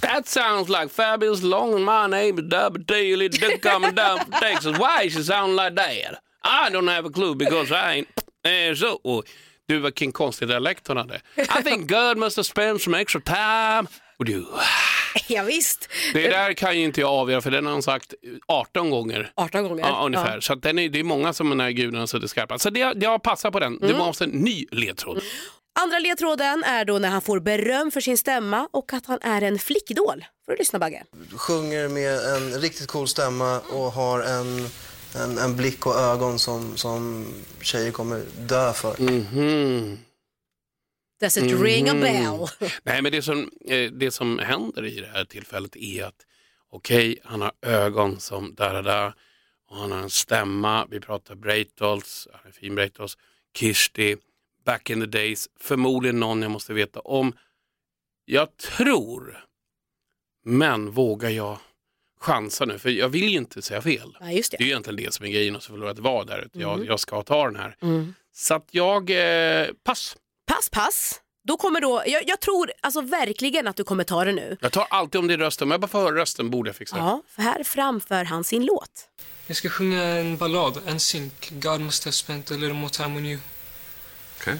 That 0.00 0.28
sounds 0.28 0.68
like 0.68 0.88
fabulous 0.88 1.42
long 1.42 1.74
and 1.74 1.84
my 1.84 2.06
name 2.08 2.38
is 2.38 2.50
Double 2.50 2.82
D, 2.82 3.16
little 3.16 3.48
duck 3.48 3.60
coming 3.60 3.94
down 3.94 4.18
from 4.18 4.32
Texas. 4.32 4.78
Why 4.78 5.04
is 5.04 5.16
it 5.16 5.24
sound 5.24 5.56
like 5.56 5.74
that? 5.76 6.18
I 6.42 6.70
don't 6.70 6.88
have 6.88 7.06
a 7.06 7.10
clue 7.10 7.34
because 7.34 7.72
I 7.72 7.94
ain't 7.94 8.08
eh, 8.48 8.74
so. 8.74 9.00
Oh, 9.04 9.22
du 9.68 9.78
var 9.78 9.90
King 9.90 10.12
Konstig-dialekt 10.12 10.88
hon 10.88 10.96
hade. 10.96 11.20
I 11.36 11.62
think 11.64 11.88
God 11.90 12.18
must 12.18 12.36
have 12.36 12.44
spent 12.44 12.82
some 12.82 13.00
extra 13.00 13.20
time 13.20 13.88
with 14.18 14.30
you. 14.30 14.44
Ja, 15.28 15.42
visst. 15.42 15.88
Det 16.12 16.28
där 16.28 16.52
kan 16.52 16.78
ju 16.78 16.84
inte 16.84 17.00
jag 17.00 17.10
avgöra 17.10 17.40
för 17.40 17.50
den 17.50 17.66
har 17.66 17.72
han 17.72 17.82
sagt 17.82 18.14
18 18.46 18.90
gånger. 18.90 19.32
18 19.34 19.68
gånger. 19.68 19.84
Ja, 19.84 20.02
ungefär. 20.06 20.40
Så 20.40 20.52
att 20.52 20.62
den 20.62 20.78
är, 20.78 20.88
det 20.88 20.98
är 21.00 21.04
många 21.04 21.32
som 21.32 21.50
den 21.50 21.60
här 21.60 21.70
guden 21.70 22.00
har 22.00 22.06
suttit 22.06 22.30
skarpa. 22.30 22.58
Så 22.58 22.70
det, 22.70 22.80
jag 22.96 23.22
passar 23.22 23.50
på 23.50 23.60
den. 23.60 23.78
Det 23.78 23.94
måste 23.94 24.24
en 24.24 24.30
ny 24.30 24.66
ledtråd. 24.70 25.22
Andra 25.80 25.98
ledtråden 25.98 26.64
är 26.64 26.84
då 26.84 26.98
när 26.98 27.08
han 27.08 27.22
får 27.22 27.40
beröm 27.40 27.90
för 27.90 28.00
sin 28.00 28.18
stämma 28.18 28.68
och 28.72 28.92
att 28.92 29.06
han 29.06 29.18
är 29.22 29.42
en 29.42 29.58
flickidol. 29.58 30.24
Får 30.46 30.52
du 30.52 30.58
lyssna 30.58 30.78
Bagge? 30.78 31.04
sjunger 31.36 31.88
med 31.88 32.18
en 32.36 32.60
riktigt 32.60 32.88
cool 32.88 33.08
stämma 33.08 33.60
och 33.60 33.92
har 33.92 34.20
en, 34.20 34.68
en, 35.14 35.38
en 35.38 35.56
blick 35.56 35.86
och 35.86 35.94
ögon 35.94 36.38
som, 36.38 36.76
som 36.76 37.26
tjejer 37.60 37.92
kommer 37.92 38.24
dö 38.48 38.72
för. 38.72 39.02
Mhm. 39.02 39.98
Does 41.20 41.36
it 41.36 41.60
ring 41.60 41.88
a 41.88 41.94
bell? 41.94 42.68
Nej, 42.82 43.02
men 43.02 43.12
det 43.12 43.22
som, 43.22 43.50
eh, 43.64 43.90
det 43.92 44.10
som 44.10 44.38
händer 44.38 44.84
i 44.84 45.00
det 45.00 45.06
här 45.06 45.24
tillfället 45.24 45.76
är 45.76 46.04
att 46.04 46.26
okej, 46.70 47.18
han 47.24 47.40
har 47.40 47.52
ögon 47.62 48.20
som 48.20 48.54
da 48.54 48.72
da 48.72 48.82
da 48.82 49.14
och 49.68 49.76
han 49.76 49.92
har 49.92 49.98
en 49.98 50.10
stämma. 50.10 50.86
Vi 50.90 51.00
pratar 51.00 51.34
Breitholtz, 51.34 52.28
han 52.32 52.48
är 52.48 52.52
fin 52.52 52.74
Breitholtz, 52.74 53.16
Kirsti, 53.56 54.16
back 54.64 54.90
in 54.90 55.00
the 55.00 55.06
days, 55.06 55.48
förmodligen 55.60 56.20
någon 56.20 56.42
jag 56.42 56.50
måste 56.50 56.72
veta 56.72 57.00
om. 57.00 57.32
Jag 58.24 58.56
tror, 58.56 59.44
men 60.44 60.90
vågar 60.90 61.30
jag 61.30 61.58
chansa 62.20 62.64
nu? 62.64 62.78
För 62.78 62.90
jag 62.90 63.08
vill 63.08 63.28
ju 63.28 63.36
inte 63.38 63.62
säga 63.62 63.82
fel. 63.82 64.16
Ja, 64.20 64.30
just 64.30 64.50
Det 64.50 64.56
är 64.56 64.58
det. 64.58 64.64
ju 64.64 64.70
egentligen 64.70 64.96
det 65.04 65.14
som 65.14 65.26
är 65.26 65.30
grejen 65.30 65.56
och 65.56 65.62
så 65.62 65.72
förlorar 65.72 65.90
att 65.90 65.98
vara 65.98 66.24
där. 66.24 66.48
Jag, 66.52 66.74
Mm. 66.74 66.86
jag 66.86 67.00
ska 67.00 67.22
ta 67.22 67.44
den 67.44 67.56
här. 67.56 67.76
Mm. 67.82 68.14
Så 68.34 68.54
att 68.54 68.66
jag, 68.70 69.10
eh, 69.10 69.66
pass. 69.84 70.16
Pass, 70.46 70.68
pass. 70.70 71.20
Då 71.44 71.56
kommer 71.56 71.80
då, 71.80 72.02
jag, 72.06 72.22
jag 72.28 72.40
tror 72.40 72.72
alltså 72.80 73.00
verkligen 73.00 73.68
att 73.68 73.76
du 73.76 73.84
kommer 73.84 74.04
ta 74.04 74.24
det 74.24 74.32
nu. 74.32 74.56
Jag 74.60 74.72
tar 74.72 74.86
alltid 74.90 75.18
om 75.18 75.26
det 75.26 75.34
är 75.34 75.38
rösten, 75.38 75.66
om 75.68 75.70
jag 75.70 75.80
bara 75.80 75.88
får 75.88 75.98
höra 76.00 76.14
rösten 76.16 76.50
borde 76.50 76.68
jag 76.68 76.76
fixa. 76.76 76.96
Ja, 76.96 77.22
för 77.28 77.42
här 77.42 77.64
framför 77.64 78.24
han 78.24 78.44
sin 78.44 78.64
låt. 78.64 78.90
Jag 79.46 79.56
ska 79.56 79.68
sjunga 79.68 80.02
en 80.02 80.36
ballad, 80.36 80.80
en 80.86 81.00
synk. 81.00 81.50
God 81.50 81.80
must 81.80 82.04
have 82.04 82.12
spent 82.12 82.50
a 82.50 82.54
little 82.54 82.72
more 82.72 82.90
time 82.90 83.16
on 83.16 83.26
you. 83.26 83.38
Okej, 84.40 84.58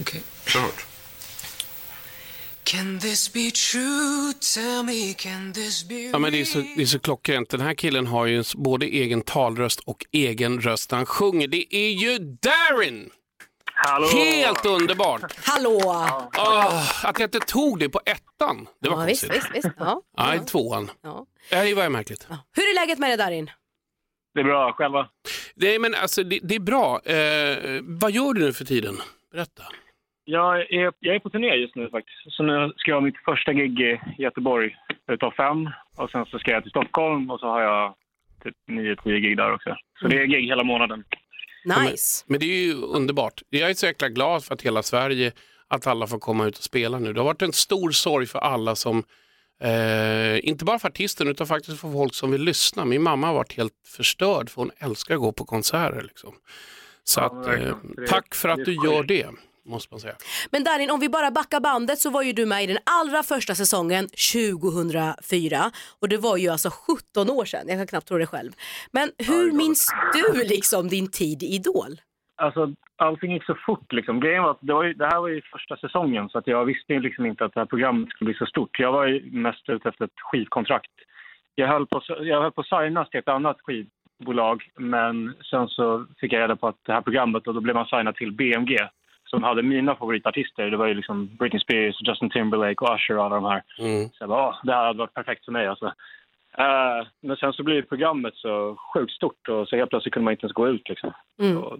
Okej. 0.00 0.22
klart. 0.44 0.64
Can 0.64 0.74
this 0.74 0.84
be 0.84 0.84
true? 0.84 0.84
Tell 0.84 0.84
me, 0.84 0.84
can 0.84 2.44
this 2.44 2.55
be 2.55 2.55
Ja, 6.12 6.18
men 6.18 6.32
det, 6.32 6.40
är 6.40 6.44
så, 6.44 6.58
det 6.76 6.82
är 6.82 6.86
så 6.86 6.98
klockrent. 6.98 7.50
Den 7.50 7.60
här 7.60 7.74
killen 7.74 8.06
har 8.06 8.26
ju 8.26 8.44
både 8.54 8.86
egen 8.86 9.22
talröst 9.22 9.80
och 9.80 10.04
egen 10.12 10.60
röst 10.60 10.90
när 10.90 10.96
han 10.96 11.06
sjunger. 11.06 11.48
Det 11.48 11.76
är 11.76 11.90
ju 11.90 12.18
Darin! 12.18 13.10
Hallå! 13.74 14.06
Helt 14.06 14.66
underbart! 14.66 15.36
Hallå! 15.44 15.80
Åh, 16.38 17.06
att 17.06 17.18
jag 17.18 17.26
inte 17.26 17.40
tog 17.40 17.78
det 17.78 17.88
på 17.88 18.00
ettan, 18.04 18.68
det 18.80 18.88
var 18.88 19.00
ja, 19.00 19.06
visst, 19.06 19.26
konstigt. 19.26 19.54
visst, 19.54 19.64
visst. 19.64 19.76
Ja. 19.78 20.02
Nej, 20.18 20.40
tvåan. 20.46 20.90
Ja. 21.02 21.26
Det 21.50 21.74
var 21.74 21.82
ju 21.82 21.88
märkligt. 21.88 22.26
Hur 22.52 22.62
är 22.62 22.74
läget 22.74 22.98
med 22.98 23.10
dig 23.10 23.16
Darin? 23.16 23.50
Det 24.34 24.40
är 24.40 24.44
bra, 24.44 24.72
själva? 24.72 25.08
Det, 25.54 25.78
men 25.78 25.94
alltså, 25.94 26.22
det, 26.22 26.40
det 26.42 26.54
är 26.54 26.60
bra. 26.60 27.00
Eh, 27.04 27.80
vad 27.82 28.10
gör 28.10 28.32
du 28.32 28.40
nu 28.40 28.52
för 28.52 28.64
tiden? 28.64 28.98
Berätta. 29.32 29.62
Jag 30.28 30.60
är, 30.60 30.92
jag 31.00 31.14
är 31.14 31.18
på 31.18 31.30
turné 31.30 31.54
just 31.54 31.74
nu 31.74 31.90
faktiskt. 31.90 32.16
Så 32.28 32.42
nu 32.42 32.72
ska 32.76 32.90
jag 32.90 32.96
ha 32.96 33.00
mitt 33.00 33.24
första 33.24 33.52
gig 33.52 33.80
i 33.80 34.00
Göteborg 34.18 34.76
utav 35.12 35.30
fem. 35.30 35.70
Och 35.96 36.10
sen 36.10 36.26
så 36.26 36.38
ska 36.38 36.50
jag 36.50 36.62
till 36.62 36.70
Stockholm 36.70 37.30
och 37.30 37.40
så 37.40 37.46
har 37.46 37.62
jag 37.62 37.94
typ 38.44 38.54
nio, 38.68 38.96
tio 38.96 39.20
gig 39.20 39.36
där 39.36 39.52
också. 39.52 39.76
Så 40.00 40.08
det 40.08 40.16
är 40.16 40.24
gig 40.26 40.46
hela 40.48 40.64
månaden. 40.64 41.04
Nice. 41.64 42.24
Men 42.28 42.40
det 42.40 42.46
är 42.46 42.66
ju 42.66 42.74
underbart. 42.74 43.42
Jag 43.48 43.70
är 43.70 43.74
så 43.74 43.86
jäkla 43.86 44.08
glad 44.08 44.44
för 44.44 44.54
att 44.54 44.62
hela 44.62 44.82
Sverige, 44.82 45.32
att 45.68 45.86
alla 45.86 46.06
får 46.06 46.18
komma 46.18 46.46
ut 46.46 46.58
och 46.58 46.64
spela 46.64 46.98
nu. 46.98 47.12
Det 47.12 47.20
har 47.20 47.24
varit 47.24 47.42
en 47.42 47.52
stor 47.52 47.90
sorg 47.90 48.26
för 48.26 48.38
alla 48.38 48.74
som, 48.74 49.02
eh, 49.62 50.48
inte 50.48 50.64
bara 50.64 50.78
för 50.78 50.88
artisten 50.88 51.28
utan 51.28 51.46
faktiskt 51.46 51.80
för 51.80 51.92
folk 51.92 52.14
som 52.14 52.30
vill 52.30 52.42
lyssna. 52.42 52.84
Min 52.84 53.02
mamma 53.02 53.26
har 53.26 53.34
varit 53.34 53.56
helt 53.56 53.72
förstörd 53.96 54.50
för 54.50 54.60
hon 54.62 54.70
älskar 54.78 55.14
att 55.14 55.20
gå 55.20 55.32
på 55.32 55.44
konserter. 55.44 56.02
Liksom. 56.02 56.34
Så 57.04 57.20
Ja, 57.20 57.26
att, 57.26 57.46
eh, 57.46 57.74
tack 58.08 58.34
för 58.34 58.48
att 58.48 58.64
du 58.64 58.74
gör 58.74 59.02
det, 59.02 59.26
måste 59.66 59.94
man 59.94 60.00
säga. 60.00 60.14
Men 60.50 60.64
Darin, 60.64 60.90
om 60.90 61.00
vi 61.00 61.08
bara 61.08 61.30
backar 61.30 61.60
bandet 61.60 61.98
så 61.98 62.10
var 62.10 62.22
ju 62.22 62.32
du 62.32 62.46
med 62.46 62.64
i 62.64 62.66
den 62.66 62.78
allra 63.00 63.22
första 63.22 63.54
säsongen 63.54 64.08
2004 64.32 65.70
och 66.00 66.08
det 66.08 66.16
var 66.16 66.36
ju 66.36 66.48
alltså 66.48 66.70
17 66.70 67.30
år 67.30 67.44
sedan, 67.44 67.68
jag 67.68 67.78
kan 67.78 67.86
knappt 67.86 68.08
tro 68.08 68.18
det 68.18 68.26
själv. 68.26 68.52
Men 68.92 69.10
hur 69.18 69.52
minns 69.52 69.86
du 70.12 70.44
liksom 70.44 70.88
din 70.88 71.10
tid 71.10 71.42
i 71.42 71.46
Idol? 71.46 72.00
Alltså, 72.38 72.74
allting 72.96 73.32
gick 73.32 73.44
så 73.44 73.54
fort. 73.66 73.92
Liksom. 73.92 74.20
Grejen 74.20 74.42
var 74.42 74.50
att 74.50 74.58
det, 74.60 74.72
var 74.72 74.84
ju, 74.84 74.94
det 74.94 75.06
här 75.06 75.20
var 75.20 75.28
ju 75.28 75.42
första 75.42 75.76
säsongen 75.76 76.28
så 76.28 76.38
att 76.38 76.46
jag 76.46 76.64
visste 76.64 76.92
ju 76.92 77.00
liksom 77.00 77.26
inte 77.26 77.44
att 77.44 77.54
det 77.54 77.60
här 77.60 77.66
programmet 77.66 78.08
skulle 78.10 78.26
bli 78.26 78.38
så 78.38 78.46
stort. 78.46 78.78
Jag 78.78 78.92
var 78.92 79.06
ju 79.06 79.30
mest 79.30 79.68
ute 79.68 79.88
efter 79.88 80.04
ett 80.04 80.20
skivkontrakt. 80.30 80.90
Jag 81.54 81.68
höll 81.68 81.86
på, 81.86 82.02
jag 82.08 82.42
höll 82.42 82.52
på 82.52 82.60
att 82.60 82.66
signas 82.66 83.10
till 83.10 83.20
ett 83.20 83.28
annat 83.28 83.56
skivbolag 83.60 84.70
men 84.76 85.34
sen 85.50 85.68
så 85.68 86.06
fick 86.20 86.32
jag 86.32 86.40
reda 86.40 86.56
på 86.56 86.68
att 86.68 86.80
det 86.82 86.92
här 86.92 87.00
programmet 87.00 87.46
och 87.46 87.54
då 87.54 87.60
blev 87.60 87.74
man 87.74 87.86
signad 87.86 88.16
till 88.16 88.32
BMG 88.32 88.78
som 89.26 89.42
hade 89.42 89.62
mina 89.62 89.96
favoritartister. 89.96 90.70
Det 90.70 90.76
var 90.76 90.86
ju 90.86 90.94
liksom 90.94 91.36
Britney 91.38 91.60
Spears, 91.60 91.96
Justin 92.08 92.30
Timberlake 92.30 92.84
och 92.84 92.94
Usher 92.94 93.18
och 93.18 93.24
alla 93.24 93.34
de 93.34 93.44
här. 93.44 93.62
Mm. 93.78 94.08
Så 94.08 94.16
jag 94.20 94.28
bara, 94.28 94.48
"Åh, 94.48 94.54
det 94.64 94.72
här 94.72 94.86
hade 94.86 94.98
varit 94.98 95.14
perfekt 95.14 95.44
för 95.44 95.52
mig 95.52 95.66
alltså. 95.66 95.86
Eh, 96.58 97.06
men 97.22 97.36
sen 97.36 97.52
så 97.52 97.62
blev 97.62 97.82
programmet 97.82 98.34
så 98.36 98.76
sjukt 98.94 99.12
stort 99.12 99.48
och 99.48 99.68
så 99.68 99.76
helt 99.76 99.90
plötsligt 99.90 100.14
kunde 100.14 100.24
man 100.24 100.32
inte 100.32 100.44
ens 100.44 100.52
gå 100.52 100.68
ut 100.68 100.88
liksom. 100.88 101.12
Mm. 101.40 101.56
Och, 101.58 101.78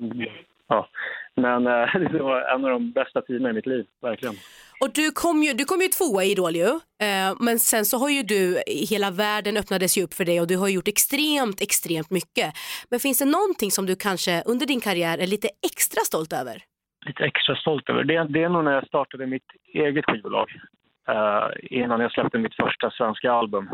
ja. 0.69 0.89
Men 1.37 1.67
eh, 1.67 1.95
det 2.13 2.23
var 2.23 2.41
en 2.41 2.65
av 2.65 2.71
de 2.71 2.93
bästa 2.93 3.23
tiderna 3.23 3.51
i 3.51 3.53
mitt 3.53 3.67
liv, 3.67 3.87
verkligen. 4.03 4.35
Och 4.81 4.91
du 4.95 5.11
kom 5.11 5.43
ju, 5.43 5.53
du 5.53 5.65
kom 5.65 5.81
ju 5.81 5.89
tvåa 5.89 6.25
i 6.25 6.31
Idol 6.31 6.57
ju, 6.57 6.67
eh, 7.07 7.35
men 7.41 7.59
sen 7.59 7.85
så 7.85 7.99
har 7.99 8.09
ju 8.09 8.23
du, 8.23 8.63
hela 8.67 9.11
världen 9.11 9.57
öppnades 9.57 9.99
ju 9.99 10.03
upp 10.03 10.15
för 10.15 10.25
dig 10.25 10.41
och 10.41 10.47
du 10.47 10.57
har 10.57 10.69
gjort 10.69 10.89
extremt, 10.89 11.61
extremt 11.63 12.11
mycket. 12.11 12.55
Men 12.91 13.01
finns 13.01 13.19
det 13.19 13.25
någonting 13.25 13.71
som 13.71 13.87
du 13.87 13.97
kanske 13.97 14.43
under 14.47 14.67
din 14.67 14.81
karriär 14.81 15.19
är 15.19 15.27
lite 15.27 15.49
extra 15.67 16.01
stolt 16.01 16.33
över? 16.33 16.63
Lite 17.07 17.25
extra 17.25 17.57
stolt 17.57 17.91
över. 17.91 18.05
Det, 18.05 18.27
det 18.29 18.43
är 18.43 18.49
nog 18.49 18.65
när 18.65 18.73
jag 18.73 18.87
startade 18.87 19.27
mitt 19.27 19.51
eget 19.75 20.05
skivbolag. 20.05 20.49
eh, 21.09 21.49
innan 21.63 22.01
jag 22.01 22.13
släppte 22.13 22.39
mitt 22.39 22.55
första 22.55 22.91
svenska 22.91 23.33
album. 23.33 23.69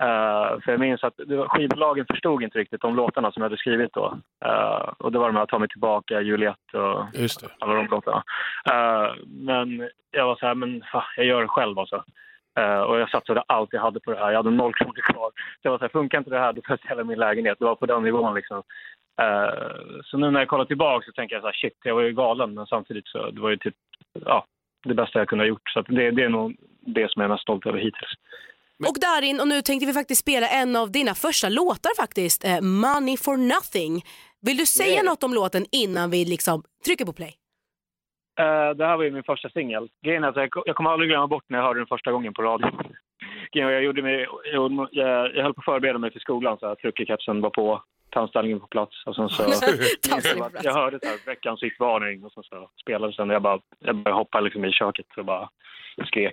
Eh, 0.00 0.60
för 0.60 0.70
jag 0.72 0.80
minns 0.80 1.04
att 1.04 1.14
var, 1.26 1.48
skivbolagen 1.48 2.06
förstod 2.06 2.42
inte 2.42 2.58
riktigt 2.58 2.80
de 2.80 2.96
låtarna 2.96 3.32
som 3.32 3.42
jag 3.42 3.48
hade 3.48 3.56
skrivit 3.56 3.92
då. 3.92 4.18
Eh, 4.44 4.88
och 4.98 5.12
det 5.12 5.18
var 5.18 5.26
de 5.26 5.36
här 5.36 5.46
Ta 5.46 5.58
mig 5.58 5.68
tillbaka, 5.68 6.20
Juliet 6.20 6.74
och 6.74 7.14
alla 7.58 7.74
de 7.74 7.86
låtarna. 7.86 8.22
Eh, 8.70 9.14
men 9.26 9.88
jag 10.10 10.26
var 10.26 10.36
så 10.36 10.46
här, 10.46 10.54
men 10.54 10.82
fan, 10.92 11.02
jag 11.16 11.26
gör 11.26 11.42
det 11.42 11.48
själv 11.48 11.78
alltså. 11.78 12.04
Eh, 12.58 12.80
och 12.80 12.98
jag 13.00 13.10
satsade 13.10 13.42
allt 13.46 13.72
jag 13.72 13.80
hade 13.80 14.00
på 14.00 14.10
det 14.10 14.18
här. 14.18 14.30
Jag 14.30 14.38
hade 14.38 14.50
noll 14.50 14.74
kronor 14.74 15.12
kvar. 15.12 15.30
Så 15.30 15.62
jag 15.62 15.70
var 15.70 15.78
så 15.78 15.84
här, 15.84 15.88
funkar 15.88 16.18
inte 16.18 16.30
det 16.30 16.38
här 16.38 16.52
då 16.52 16.60
får 16.66 16.78
jag 16.80 16.88
sälja 16.88 17.04
min 17.04 17.18
lägenhet. 17.18 17.58
Det 17.58 17.64
var 17.64 17.74
på 17.74 17.86
den 17.86 18.02
nivån 18.02 18.34
liksom. 18.34 18.62
Eh, 19.20 20.00
så 20.04 20.18
nu 20.18 20.30
när 20.30 20.40
jag 20.40 20.48
kollar 20.48 20.64
tillbaka 20.64 21.06
så 21.06 21.12
tänker 21.12 21.34
jag 21.34 21.42
så 21.42 21.46
här, 21.46 21.54
shit, 21.54 21.78
jag 21.84 21.94
var 21.94 22.02
ju 22.02 22.12
galen. 22.12 22.54
Men 22.54 22.66
samtidigt 22.66 23.08
så, 23.08 23.30
det 23.30 23.40
var 23.40 23.50
ju 23.50 23.56
typ, 23.56 23.74
ja, 24.24 24.44
det 24.84 24.94
bästa 24.94 25.18
jag 25.18 25.28
kunde 25.28 25.44
ha 25.44 25.48
gjort. 25.48 25.70
Så 25.70 25.82
det, 25.82 26.10
det 26.10 26.22
är 26.22 26.28
nog 26.28 26.56
det 26.80 27.10
som 27.10 27.20
jag 27.20 27.28
är 27.28 27.32
mest 27.32 27.42
stolt 27.42 27.66
över 27.66 27.78
hittills. 27.78 28.14
Och 28.88 28.96
Darin, 29.00 29.40
och 29.40 29.48
nu 29.48 29.62
tänkte 29.62 29.86
vi 29.86 29.92
faktiskt 29.92 30.20
spela 30.20 30.46
en 30.48 30.76
av 30.76 30.90
dina 30.92 31.14
första 31.14 31.48
låtar 31.48 32.02
faktiskt, 32.02 32.44
eh, 32.44 32.60
Money 32.60 33.16
for 33.16 33.36
nothing. 33.36 34.02
Vill 34.46 34.56
du 34.56 34.66
säga 34.66 34.90
Yeah. 34.90 35.04
något 35.04 35.22
om 35.22 35.34
låten 35.34 35.64
innan 35.72 36.10
vi 36.10 36.24
liksom 36.24 36.62
trycker 36.84 37.04
på 37.04 37.12
play? 37.12 37.32
Eh, 38.40 38.70
det 38.78 38.86
här 38.86 38.96
var 38.96 39.04
ju 39.04 39.10
min 39.10 39.22
första 39.22 39.48
singel. 39.50 39.88
Grejen 40.04 40.24
är 40.24 40.28
att 40.28 40.36
jag, 40.36 40.48
jag 40.66 40.76
kommer 40.76 40.90
aldrig 40.90 41.10
glömma 41.10 41.26
bort 41.26 41.44
när 41.48 41.58
jag 41.58 41.64
hörde 41.64 41.80
den 41.80 41.86
första 41.86 42.12
gången 42.12 42.34
på 42.34 42.42
radio. 42.42 42.70
Jag, 43.52 43.82
gjorde 43.82 44.02
mig, 44.02 44.26
jag, 44.52 44.88
jag, 44.92 45.34
jag 45.34 45.42
höll 45.42 45.54
på 45.54 45.60
att 45.60 45.64
förbereda 45.64 45.98
mig 45.98 46.12
för 46.12 46.20
skolan, 46.20 46.58
så 46.58 46.68
här, 46.68 46.74
truckerkepsen 46.74 47.40
var 47.40 47.50
på, 47.50 47.82
tandställningen 48.10 48.60
på 48.60 48.66
plats. 48.66 49.06
Och 49.06 49.14
sen 49.14 49.28
så, 49.28 49.42
jag 50.62 50.74
hörde 50.74 50.98
så 51.02 51.08
här, 51.08 51.26
veckans 51.26 51.62
hitvarning 51.62 52.24
och 52.24 52.32
sen 52.32 52.42
så 52.42 52.70
spelades 52.82 53.16
den. 53.16 53.30
Jag, 53.30 53.42
bara, 53.42 53.60
jag 53.78 53.96
började 53.96 54.18
hoppa 54.18 54.40
liksom 54.40 54.64
i 54.64 54.72
köket 54.72 55.06
och 55.16 55.24
bara 55.24 55.48
skrek. 56.06 56.32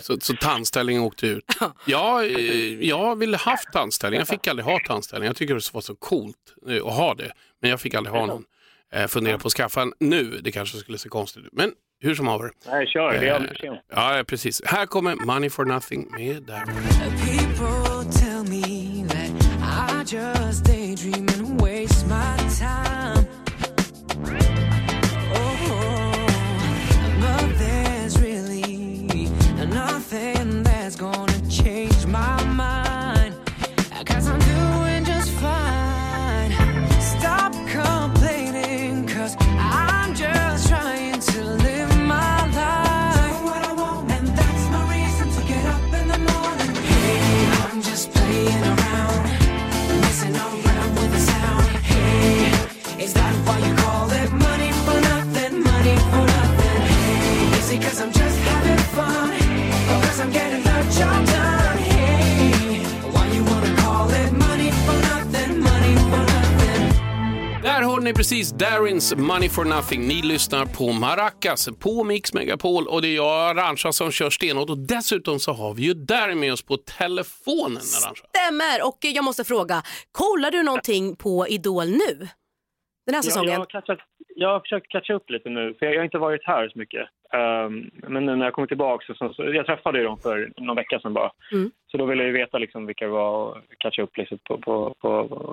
Så, 0.00 0.20
så 0.20 0.34
tandställningen 0.34 1.02
åkte 1.02 1.26
ut. 1.26 1.44
Ja, 1.86 2.24
eh, 2.24 2.84
jag 2.88 3.18
ville 3.18 3.36
haft 3.36 3.72
tandställning. 3.72 4.18
Jag 4.18 4.28
fick 4.28 4.46
aldrig 4.48 4.66
ha 4.66 4.78
tandställning. 4.86 5.26
Jag 5.26 5.36
tycker 5.36 5.54
det 5.54 5.74
var 5.74 5.80
så 5.80 5.94
coolt 5.94 6.36
eh, 6.68 6.86
att 6.86 6.96
ha 6.96 7.14
det. 7.14 7.32
Men 7.60 7.70
jag 7.70 7.80
fick 7.80 7.94
aldrig 7.94 8.14
ha 8.14 8.26
någon. 8.26 8.44
Eh, 8.92 9.06
Funderar 9.06 9.38
på 9.38 9.46
att 9.46 9.52
skaffa 9.52 9.82
en 9.82 9.92
nu. 10.00 10.24
Det 10.24 10.52
kanske 10.52 10.78
skulle 10.78 10.98
se 10.98 11.08
konstigt 11.08 11.44
ut. 11.44 11.52
Men 11.52 11.72
hur 12.00 12.14
som 12.14 12.26
haver. 12.26 12.50
Nej, 12.66 12.86
kör. 12.86 13.12
Det 13.12 13.28
är 13.28 13.34
aldrig 13.34 13.58
för 13.58 13.66
sent. 13.66 13.80
Ja, 13.88 14.24
precis. 14.26 14.62
Här 14.64 14.86
kommer 14.86 15.16
Money 15.26 15.50
for 15.50 15.64
nothing 15.64 16.10
med 16.10 16.42
där. 16.42 16.64
People 20.96 21.10
tell 21.10 21.20
me 21.20 21.26
that 21.26 21.34
I 21.34 21.34
just 21.34 21.34
daydream 21.34 21.50
and 21.50 21.60
waste 21.60 22.06
my 22.06 22.43
precis 68.44 68.58
Darins 68.58 69.16
Money 69.16 69.48
for 69.48 69.64
nothing. 69.64 70.00
Ni 70.08 70.22
lyssnar 70.22 70.64
på 70.78 70.92
Maracas 70.92 71.68
på 71.82 72.04
Mix 72.04 72.34
Megapol 72.34 72.86
och 72.86 73.02
det 73.02 73.08
är 73.08 73.16
jag, 73.16 73.50
Arantxa, 73.50 73.92
som 73.92 74.10
kör 74.10 74.30
stenhårt. 74.30 74.70
Och 74.70 74.78
dessutom 74.78 75.38
så 75.38 75.52
har 75.52 75.74
vi 75.74 75.82
ju 75.82 75.94
Darin 75.94 76.40
med 76.40 76.52
oss 76.52 76.66
på 76.66 76.76
telefonen, 76.76 77.84
Arantxa. 77.98 78.26
Stämmer, 78.34 78.76
och 78.88 78.98
jag 79.00 79.24
måste 79.24 79.44
fråga, 79.44 79.82
kollar 80.12 80.50
du 80.50 80.62
någonting 80.62 81.16
på 81.16 81.46
Idol 81.48 81.86
nu? 81.86 82.14
Den 83.06 83.14
här 83.14 83.22
Jag, 83.22 83.24
säsongen? 83.24 83.52
jag, 83.52 83.58
har 83.58 83.66
catchat, 83.66 83.98
jag 84.36 84.48
har 84.48 84.60
försökt 84.60 84.88
catcha 84.88 85.14
upp 85.14 85.30
lite 85.30 85.48
nu, 85.48 85.74
för 85.78 85.86
jag, 85.86 85.94
jag 85.94 86.00
har 86.00 86.04
inte 86.04 86.18
varit 86.18 86.44
här 86.44 86.68
så 86.68 86.78
mycket. 86.78 87.08
Ehm, 87.32 87.90
men 88.12 88.26
nu 88.26 88.36
när 88.36 88.44
jag 88.44 88.54
kommer 88.54 88.68
tillbaka, 88.68 89.14
så, 89.14 89.34
så, 89.34 89.44
jag 89.44 89.66
träffade 89.66 89.98
ju 89.98 90.04
dem 90.04 90.18
för 90.18 90.52
någon 90.56 90.76
vecka 90.76 91.00
sedan 91.00 91.14
bara. 91.14 91.30
Mm. 91.52 91.70
Så 91.90 91.96
då 91.96 92.04
ville 92.06 92.22
jag 92.22 92.32
ju 92.32 92.38
veta 92.38 92.58
liksom 92.58 92.86
vilka 92.86 93.04
det 93.04 93.10
var 93.10 93.32
och 93.48 93.56
catcha 93.78 94.02
upp 94.02 94.16
lite 94.16 94.36
på, 94.36 94.58
på, 94.58 94.94
på 95.00 95.10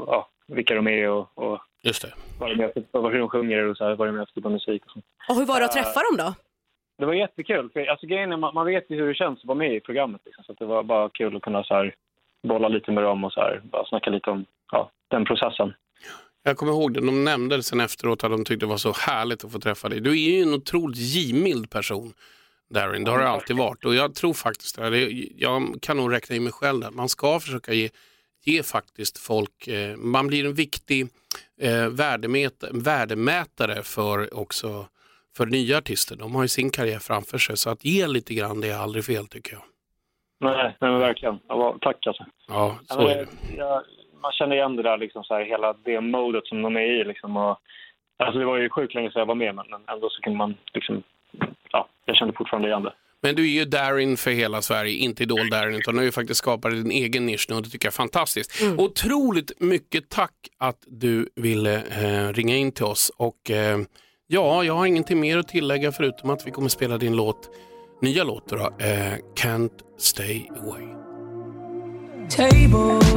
ja, 0.07 0.29
vilka 0.47 0.75
de 0.75 0.87
är 0.87 1.09
och, 1.09 1.27
och 1.35 1.61
Just 1.83 2.01
det. 2.01 2.13
vad 2.39 2.57
för, 2.57 2.83
vad, 2.91 3.11
hur 3.11 3.19
de 3.19 3.29
sjunger 3.29 3.63
och 3.63 3.77
så 3.77 3.83
här, 3.83 3.95
vad 3.95 4.07
de 4.07 4.15
är 4.15 4.45
av 4.45 4.51
musik. 4.51 4.85
Och 4.85 4.91
sånt. 4.91 5.05
Och 5.29 5.35
hur 5.35 5.45
var 5.45 5.59
det 5.59 5.65
att 5.65 5.75
Eh, 5.75 5.83
träffa 5.83 5.99
dem 5.99 6.17
då? 6.17 6.33
Det 6.97 7.05
var 7.05 7.13
jättekul. 7.13 7.69
För, 7.73 7.85
alltså, 7.85 8.07
grejen 8.07 8.31
är, 8.31 8.37
man, 8.37 8.53
man 8.53 8.65
vet 8.65 8.85
ju 8.89 8.95
hur 8.95 9.07
det 9.07 9.13
känns 9.15 9.39
att 9.39 9.45
vara 9.45 9.57
med 9.57 9.75
i 9.75 9.79
programmet. 9.79 10.21
Liksom, 10.25 10.43
så 10.43 10.51
att 10.51 10.59
det 10.59 10.65
var 10.65 10.83
bara 10.83 11.09
kul 11.09 11.35
att 11.35 11.41
kunna 11.41 11.63
så 11.63 11.73
här, 11.73 11.95
bolla 12.47 12.67
lite 12.67 12.91
med 12.91 13.03
dem 13.03 13.23
och 13.23 13.33
så 13.33 13.39
här, 13.39 13.61
bara 13.63 13.85
snacka 13.85 14.09
lite 14.09 14.29
om 14.29 14.45
ja, 14.71 14.91
den 15.07 15.25
processen. 15.25 15.73
Jag 16.43 16.57
kommer 16.57 16.71
ihåg 16.71 16.93
det, 16.93 17.05
de 17.05 17.23
nämnde 17.23 17.57
det 17.57 17.63
sen 17.63 17.79
efteråt 17.79 18.23
att 18.23 18.31
de 18.31 18.45
tyckte 18.45 18.65
det 18.65 18.69
var 18.69 18.77
så 18.77 18.93
härligt 18.93 19.45
att 19.45 19.51
få 19.51 19.59
träffa 19.59 19.89
dig. 19.89 19.99
Du 19.99 20.11
är 20.11 20.37
ju 20.37 20.41
en 20.41 20.53
otroligt 20.53 20.97
givmild 20.97 21.69
person, 21.69 22.13
Darin. 22.69 23.03
Det 23.03 23.11
har 23.11 23.19
det 23.19 23.29
alltid 23.29 23.57
varit. 23.57 23.85
Och 23.85 23.95
jag 23.95 24.15
tror 24.15 24.33
faktiskt 24.33 24.75
det. 24.75 24.99
Jag 25.37 25.77
kan 25.81 25.97
nog 25.97 26.13
räkna 26.13 26.35
in 26.35 26.43
mig 26.43 26.53
själv 26.53 26.79
där. 26.79 26.91
Man 26.91 27.09
ska 27.09 27.39
försöka 27.39 27.73
ge, 27.73 27.89
ge 28.43 28.63
faktiskt 28.63 29.17
folk, 29.17 29.67
eh, 29.67 29.97
man 29.97 30.27
blir 30.27 30.45
en 30.45 30.53
viktig 30.53 31.07
eh, 31.61 31.87
värdemätare, 31.89 32.71
värdemätare 32.73 33.83
för 33.83 34.39
också 34.39 34.85
för 35.37 35.45
nya 35.45 35.77
artister. 35.77 36.15
De 36.15 36.35
har 36.35 36.41
ju 36.41 36.47
sin 36.47 36.71
karriär 36.71 36.99
framför 36.99 37.37
sig. 37.37 37.57
Så 37.57 37.69
att 37.69 37.85
ge 37.85 38.07
lite 38.07 38.33
grann, 38.33 38.61
det 38.61 38.69
är 38.69 38.77
aldrig 38.77 39.05
fel 39.05 39.27
tycker 39.27 39.53
jag. 39.53 39.63
Nej, 40.39 40.75
nej 40.79 40.91
men 40.91 40.99
verkligen. 40.99 41.39
Ja, 41.47 41.77
tack 41.81 42.07
alltså. 42.07 42.25
Ja, 42.47 42.79
så 42.85 43.07
är 43.07 43.15
det. 43.15 43.27
jag, 43.57 43.83
man 44.21 44.31
känner 44.31 44.55
igen 44.55 44.75
det 44.75 44.83
där, 44.83 44.97
liksom, 44.97 45.23
så 45.23 45.33
här, 45.33 45.45
hela 45.45 45.73
det 45.73 46.01
modet 46.01 46.47
som 46.47 46.61
de 46.61 46.75
är 46.77 46.81
i. 46.81 47.03
Liksom, 47.03 47.37
och, 47.37 47.59
alltså, 48.17 48.39
det 48.39 48.45
var 48.45 48.57
ju 48.57 48.69
sjukt 48.69 48.93
länge 48.93 49.11
sedan 49.11 49.19
jag 49.19 49.25
var 49.25 49.35
med, 49.35 49.55
men 49.55 49.65
men 49.69 49.81
ändå 49.87 50.09
så 50.09 50.21
kunde 50.21 50.37
man... 50.37 50.55
Liksom, 50.73 51.03
ja, 51.71 51.87
jag 52.05 52.15
kände 52.15 52.33
fortfarande 52.33 52.67
igen 52.67 52.83
det. 52.83 52.93
Men 53.23 53.35
du 53.35 53.43
är 53.43 53.47
ju 53.47 53.65
Darin 53.65 54.17
för 54.17 54.31
hela 54.31 54.61
Sverige, 54.61 54.97
inte 54.97 55.23
Idol-Darin, 55.23 55.75
utan 55.75 55.93
du 55.93 55.99
har 55.99 56.05
ju 56.05 56.11
faktiskt 56.11 56.37
skapat 56.37 56.71
din 56.71 56.91
egen 56.91 57.25
nisch 57.25 57.45
nu 57.49 57.55
och 57.55 57.63
det 57.63 57.69
tycker 57.69 57.85
jag 57.85 57.91
är 57.91 57.95
fantastiskt. 57.95 58.51
Otroligt 58.77 59.51
mycket 59.59 60.09
tack 60.09 60.33
att 60.57 60.83
du 60.87 61.29
ville 61.35 61.75
eh, 61.75 62.33
ringa 62.33 62.55
in 62.55 62.71
till 62.71 62.85
oss 62.85 63.11
och 63.17 63.51
eh, 63.51 63.79
ja, 64.27 64.63
jag 64.63 64.75
har 64.75 64.85
ingenting 64.85 65.19
mer 65.19 65.37
att 65.37 65.47
tillägga 65.47 65.91
förutom 65.91 66.29
att 66.29 66.47
vi 66.47 66.51
kommer 66.51 66.69
spela 66.69 66.97
din 66.97 67.15
låt, 67.15 67.49
nya 68.01 68.23
låt 68.23 68.49
då, 68.49 68.57
eh, 68.57 69.13
Can't 69.35 69.79
Stay 69.99 70.47
Away. 70.61 70.87
Tables 72.29 73.11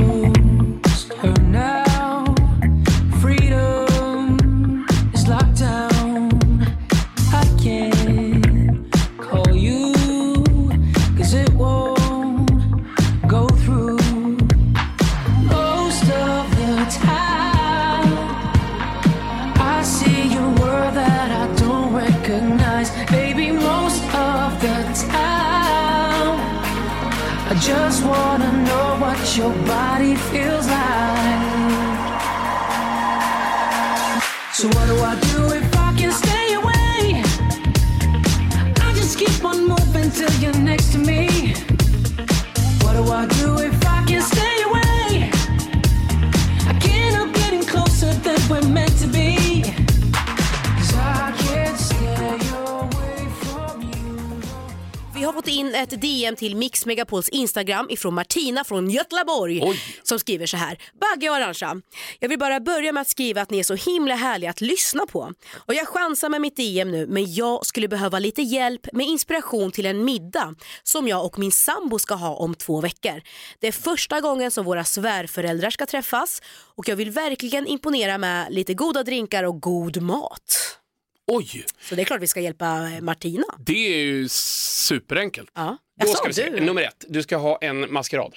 in 55.54 55.74
ett 55.74 56.00
DM 56.00 56.36
till 56.36 56.56
Mix 56.56 56.86
Megapols 56.86 57.28
Instagram 57.28 57.86
ifrån 57.90 58.14
Martina 58.14 58.64
från 58.64 58.90
Götlaborg 58.90 59.62
som 60.02 60.18
skriver 60.18 60.46
så 60.46 60.56
här. 60.56 60.78
Bagge 61.00 61.30
och 61.30 61.36
Arantxa, 61.36 61.80
jag 62.18 62.28
vill 62.28 62.38
bara 62.38 62.60
börja 62.60 62.92
med 62.92 63.00
att 63.00 63.08
skriva 63.08 63.42
att 63.42 63.50
ni 63.50 63.58
är 63.58 63.62
så 63.62 63.74
himla 63.74 64.14
härliga 64.14 64.50
att 64.50 64.60
lyssna 64.60 65.06
på. 65.06 65.32
Och 65.56 65.74
jag 65.74 65.88
chansar 65.88 66.28
med 66.28 66.40
mitt 66.40 66.56
DM 66.56 66.90
nu 66.90 67.06
men 67.06 67.34
jag 67.34 67.66
skulle 67.66 67.88
behöva 67.88 68.18
lite 68.18 68.42
hjälp 68.42 68.86
med 68.92 69.06
inspiration 69.06 69.72
till 69.72 69.86
en 69.86 70.04
middag 70.04 70.54
som 70.82 71.08
jag 71.08 71.24
och 71.24 71.38
min 71.38 71.52
sambo 71.52 71.98
ska 71.98 72.14
ha 72.14 72.34
om 72.34 72.54
två 72.54 72.80
veckor. 72.80 73.22
Det 73.60 73.66
är 73.68 73.72
första 73.72 74.20
gången 74.20 74.50
som 74.50 74.64
våra 74.64 74.84
svärföräldrar 74.84 75.70
ska 75.70 75.86
träffas 75.86 76.42
och 76.76 76.88
jag 76.88 76.96
vill 76.96 77.10
verkligen 77.10 77.66
imponera 77.66 78.18
med 78.18 78.46
lite 78.50 78.74
goda 78.74 79.02
drinkar 79.02 79.44
och 79.44 79.60
god 79.60 80.02
mat. 80.02 80.80
Oj! 81.26 81.64
Så 81.80 81.94
det 81.94 82.02
är 82.02 82.04
klart 82.04 82.20
vi 82.22 82.26
ska 82.26 82.40
hjälpa 82.40 82.90
eh, 82.90 83.00
Martina. 83.00 83.44
Det 83.58 83.94
är 83.94 84.04
ju 84.04 84.28
superenkelt. 84.28 85.50
Ja. 85.54 85.76
Då 86.00 86.06
Jaså, 86.06 86.16
ska 86.16 86.26
vi 86.28 86.34
se. 86.34 86.50
du? 86.50 86.60
Nummer 86.60 86.82
ett, 86.82 87.04
du 87.08 87.22
ska 87.22 87.36
ha 87.36 87.58
en 87.60 87.92
maskerad. 87.92 88.34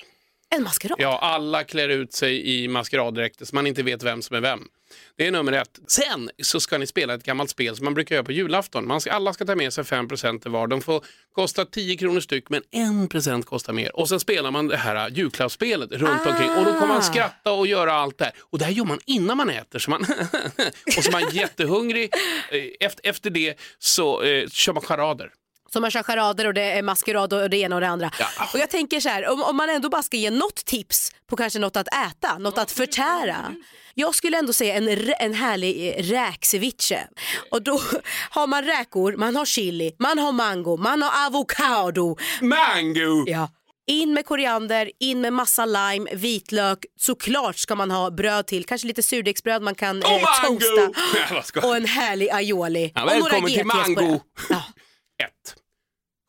En 0.56 0.63
maskerad? 0.63 0.97
Ja, 1.00 1.19
alla 1.21 1.63
klär 1.63 1.89
ut 1.89 2.13
sig 2.13 2.63
i 2.63 2.67
maskeraddräkter 2.67 3.45
så 3.45 3.56
man 3.56 3.67
inte 3.67 3.84
vet 3.84 4.04
vem 4.04 4.21
som 4.21 4.36
är 4.36 4.41
vem. 4.41 4.67
Det 5.15 5.28
är 5.28 5.32
nummer 5.32 5.52
ett. 5.52 5.80
Sen 5.88 6.30
så 6.43 6.60
ska 6.60 6.78
ni 6.78 6.88
spela 6.88 7.13
ett 7.13 7.23
gammalt 7.23 7.50
spel 7.50 7.76
som 7.76 7.84
man 7.86 7.93
brukar 7.93 8.15
göra 8.15 8.26
på 8.26 8.32
julafton. 8.32 8.88
Man 8.88 9.02
ska, 9.02 9.12
alla 9.12 9.34
ska 9.34 9.45
ta 9.45 9.56
med 9.56 9.73
sig 9.73 9.84
5% 9.84 10.10
presenter 10.10 10.50
var. 10.50 10.67
De 10.67 10.82
får 10.82 11.06
kosta 11.36 11.65
10 11.65 11.97
kronor 11.97 12.19
styck 12.19 12.50
men 12.50 12.62
en 12.71 13.10
present 13.10 13.45
kostar 13.45 13.73
mer. 13.73 13.95
Och 13.95 14.10
sen 14.10 14.19
spelar 14.19 14.52
man 14.52 14.67
det 14.67 14.78
här 14.78 15.10
julklappsspelet 15.10 15.91
runt 15.91 16.21
Ah. 16.26 16.30
omkring 16.32 16.50
och 16.50 16.65
då 16.65 16.71
kommer 16.73 16.88
man 16.88 17.04
skratta 17.04 17.52
och 17.52 17.67
göra 17.67 17.93
allt 17.93 18.17
det 18.17 18.26
här. 18.26 18.34
Och 18.39 18.60
det 18.60 18.65
här 18.65 18.71
gör 18.71 18.86
man 18.86 19.00
innan 19.06 19.38
man 19.38 19.50
äter. 19.50 19.80
Så 19.80 19.89
man 19.91 20.02
och 20.97 21.04
så 21.04 21.10
är 21.10 21.12
man 21.12 21.30
jättehungrig. 21.32 22.10
Eh, 22.52 22.62
Efter, 22.80 23.10
efter 23.10 23.30
det 23.30 23.60
så 23.80 24.21
eh, 24.23 24.47
kör 24.50 24.73
man 24.73 24.84
charader. 24.84 25.32
Så 25.73 25.80
man 25.82 25.91
kör 25.91 26.03
charader 26.03 26.47
och 26.47 26.53
det 26.53 26.62
är 26.71 26.82
maskerad 26.84 27.34
och 27.34 27.49
det 27.49 27.58
ena 27.58 27.75
och 27.75 27.82
det 27.82 27.88
andra. 27.88 28.12
Och 28.53 28.60
jag 28.60 28.69
tänker 28.69 28.99
så 28.99 29.10
här, 29.10 29.27
om, 29.30 29.43
om 29.43 29.56
man 29.56 29.69
ändå 29.69 29.89
bara 29.89 30.03
ska 30.03 30.17
ge 30.17 30.30
något 30.30 30.65
tips 30.65 31.12
på 31.30 31.36
kanske 31.36 31.60
något 31.60 31.77
att 31.77 31.88
äta, 31.88 32.38
något 32.38 32.58
att 32.58 32.71
förtära. 32.71 33.56
Jag 33.93 34.15
skulle 34.15 34.38
ändå 34.38 34.53
säga 34.53 34.75
en, 34.75 35.13
en 35.19 35.34
härlig 35.34 35.88
eh, 35.89 36.03
räkceviche. 36.03 37.08
Och 37.51 37.62
då 37.62 37.82
har 38.30 38.47
man 38.47 38.63
räkor, 38.63 39.15
man 39.17 39.36
har 39.36 39.45
chili, 39.45 39.95
man 39.99 40.19
har 40.19 40.32
mango, 40.32 40.77
man 40.77 41.01
har 41.01 41.25
avokado. 41.27 42.17
Mango! 42.41 43.23
Ja. 43.27 43.49
In 43.89 44.13
med 44.13 44.25
koriander, 44.25 44.91
in 44.99 45.21
med 45.21 45.34
massa 45.34 45.65
lime, 45.65 46.10
vitlök. 46.15 46.86
Såklart 46.99 47.58
ska 47.58 47.75
man 47.75 47.91
ha 47.91 48.12
bröd 48.12 48.47
till, 48.47 48.65
kanske 48.65 48.88
lite 48.88 49.03
surdegsbröd 49.03 49.62
man 49.62 49.75
kan 49.75 50.03
eh, 50.03 50.13
Och 50.13 50.21
mango! 50.21 50.60
toasta. 50.60 51.60
Ja, 51.62 51.67
Och 51.67 51.75
en 51.75 51.86
härlig 51.86 52.30
aioli. 52.30 52.91
Ja, 52.95 53.03
och 53.03 53.19
några 53.19 53.47
till 53.47 53.65
mango. 53.65 54.19
det. 54.49 54.56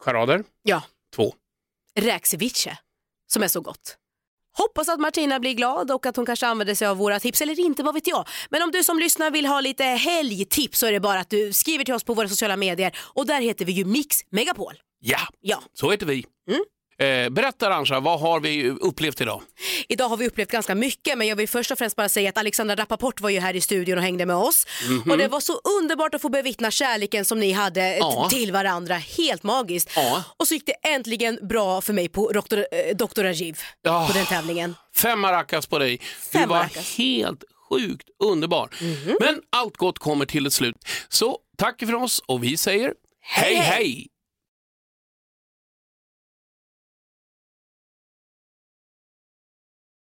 Charader. 0.08 0.44
Ja. 0.62 0.82
Två. 1.16 1.34
räkceviche 1.98 2.78
som 3.26 3.42
är 3.42 3.48
så 3.48 3.60
gott. 3.60 3.96
Hoppas 4.56 4.88
att 4.88 5.00
Martina 5.00 5.40
blir 5.40 5.52
glad 5.54 5.90
och 5.90 6.06
att 6.06 6.16
hon 6.16 6.26
kanske 6.26 6.46
använder 6.46 6.74
sig 6.74 6.88
av 6.88 6.96
våra 6.96 7.20
tips 7.20 7.40
eller 7.40 7.60
inte, 7.60 7.82
vad 7.82 7.94
vet 7.94 8.06
jag. 8.06 8.28
Men 8.50 8.62
om 8.62 8.70
du 8.70 8.84
som 8.84 8.98
lyssnar 8.98 9.30
vill 9.30 9.46
ha 9.46 9.60
lite 9.60 9.84
helgtips 9.84 10.78
så 10.78 10.86
är 10.86 10.92
det 10.92 11.00
bara 11.00 11.20
att 11.20 11.30
du 11.30 11.52
skriver 11.52 11.84
till 11.84 11.94
oss 11.94 12.04
på 12.04 12.14
våra 12.14 12.28
sociala 12.28 12.56
medier 12.56 12.98
och 12.98 13.26
där 13.26 13.40
heter 13.40 13.64
vi 13.64 13.72
ju 13.72 13.84
Mix 13.84 14.16
Megapol. 14.30 14.74
Ja, 15.00 15.18
Ja. 15.40 15.62
så 15.72 15.90
heter 15.90 16.06
vi. 16.06 16.24
Mm. 16.50 16.64
Eh, 17.00 17.28
berätta 17.30 17.66
Arantxa, 17.66 18.00
vad 18.00 18.20
har 18.20 18.40
vi 18.40 18.70
upplevt 18.70 19.20
idag? 19.20 19.42
Idag 19.88 20.08
har 20.08 20.16
vi 20.16 20.26
upplevt 20.26 20.50
ganska 20.50 20.74
mycket 20.74 21.18
men 21.18 21.26
jag 21.26 21.36
vill 21.36 21.48
först 21.48 21.70
och 21.70 21.78
främst 21.78 21.96
bara 21.96 22.08
säga 22.08 22.28
att 22.28 22.38
Alexandra 22.38 22.76
Rappaport 22.76 23.20
var 23.20 23.30
ju 23.30 23.40
här 23.40 23.56
i 23.56 23.60
studion 23.60 23.98
och 23.98 24.04
hängde 24.04 24.26
med 24.26 24.36
oss. 24.36 24.66
Mhm. 24.88 25.10
Och 25.10 25.18
det 25.18 25.28
var 25.28 25.40
så 25.40 25.52
underbart 25.80 26.14
att 26.14 26.22
få 26.22 26.28
bevittna 26.28 26.70
kärleken 26.70 27.24
som 27.24 27.40
ni 27.40 27.52
hade 27.52 27.82
eh, 27.82 27.96
Ja. 27.98 28.28
till 28.30 28.52
varandra. 28.52 28.94
Helt 28.94 29.42
magiskt. 29.42 29.90
Ja. 29.96 30.24
Och 30.36 30.48
så 30.48 30.54
gick 30.54 30.66
det 30.66 30.88
äntligen 30.88 31.38
bra 31.48 31.80
för 31.80 31.92
mig 31.92 32.08
på 32.08 32.32
Dr. 32.32 32.58
Eh, 32.58 32.96
Dr. 32.96 33.22
Rajiv 33.22 33.60
Ja. 33.82 34.06
på 34.06 34.12
den 34.18 34.26
tävlingen. 34.26 34.74
Fem 34.96 35.20
maracas 35.20 35.66
på 35.66 35.78
dig. 35.78 35.96
Du 36.32 36.38
Fem 36.38 36.48
var 36.48 36.56
maracas. 36.56 36.96
helt 36.98 37.44
sjukt 37.70 38.08
underbar. 38.24 38.70
Mhm. 38.80 39.16
Men 39.20 39.40
allt 39.50 39.76
gott 39.76 39.98
kommer 39.98 40.26
till 40.26 40.46
ett 40.46 40.52
slut. 40.52 40.76
Så 41.08 41.38
tack 41.58 41.78
för 41.80 41.94
oss 41.94 42.22
och 42.26 42.44
vi 42.44 42.56
säger 42.56 42.92
hej 43.20 43.54
hej! 43.54 43.64
hej. 43.84 44.06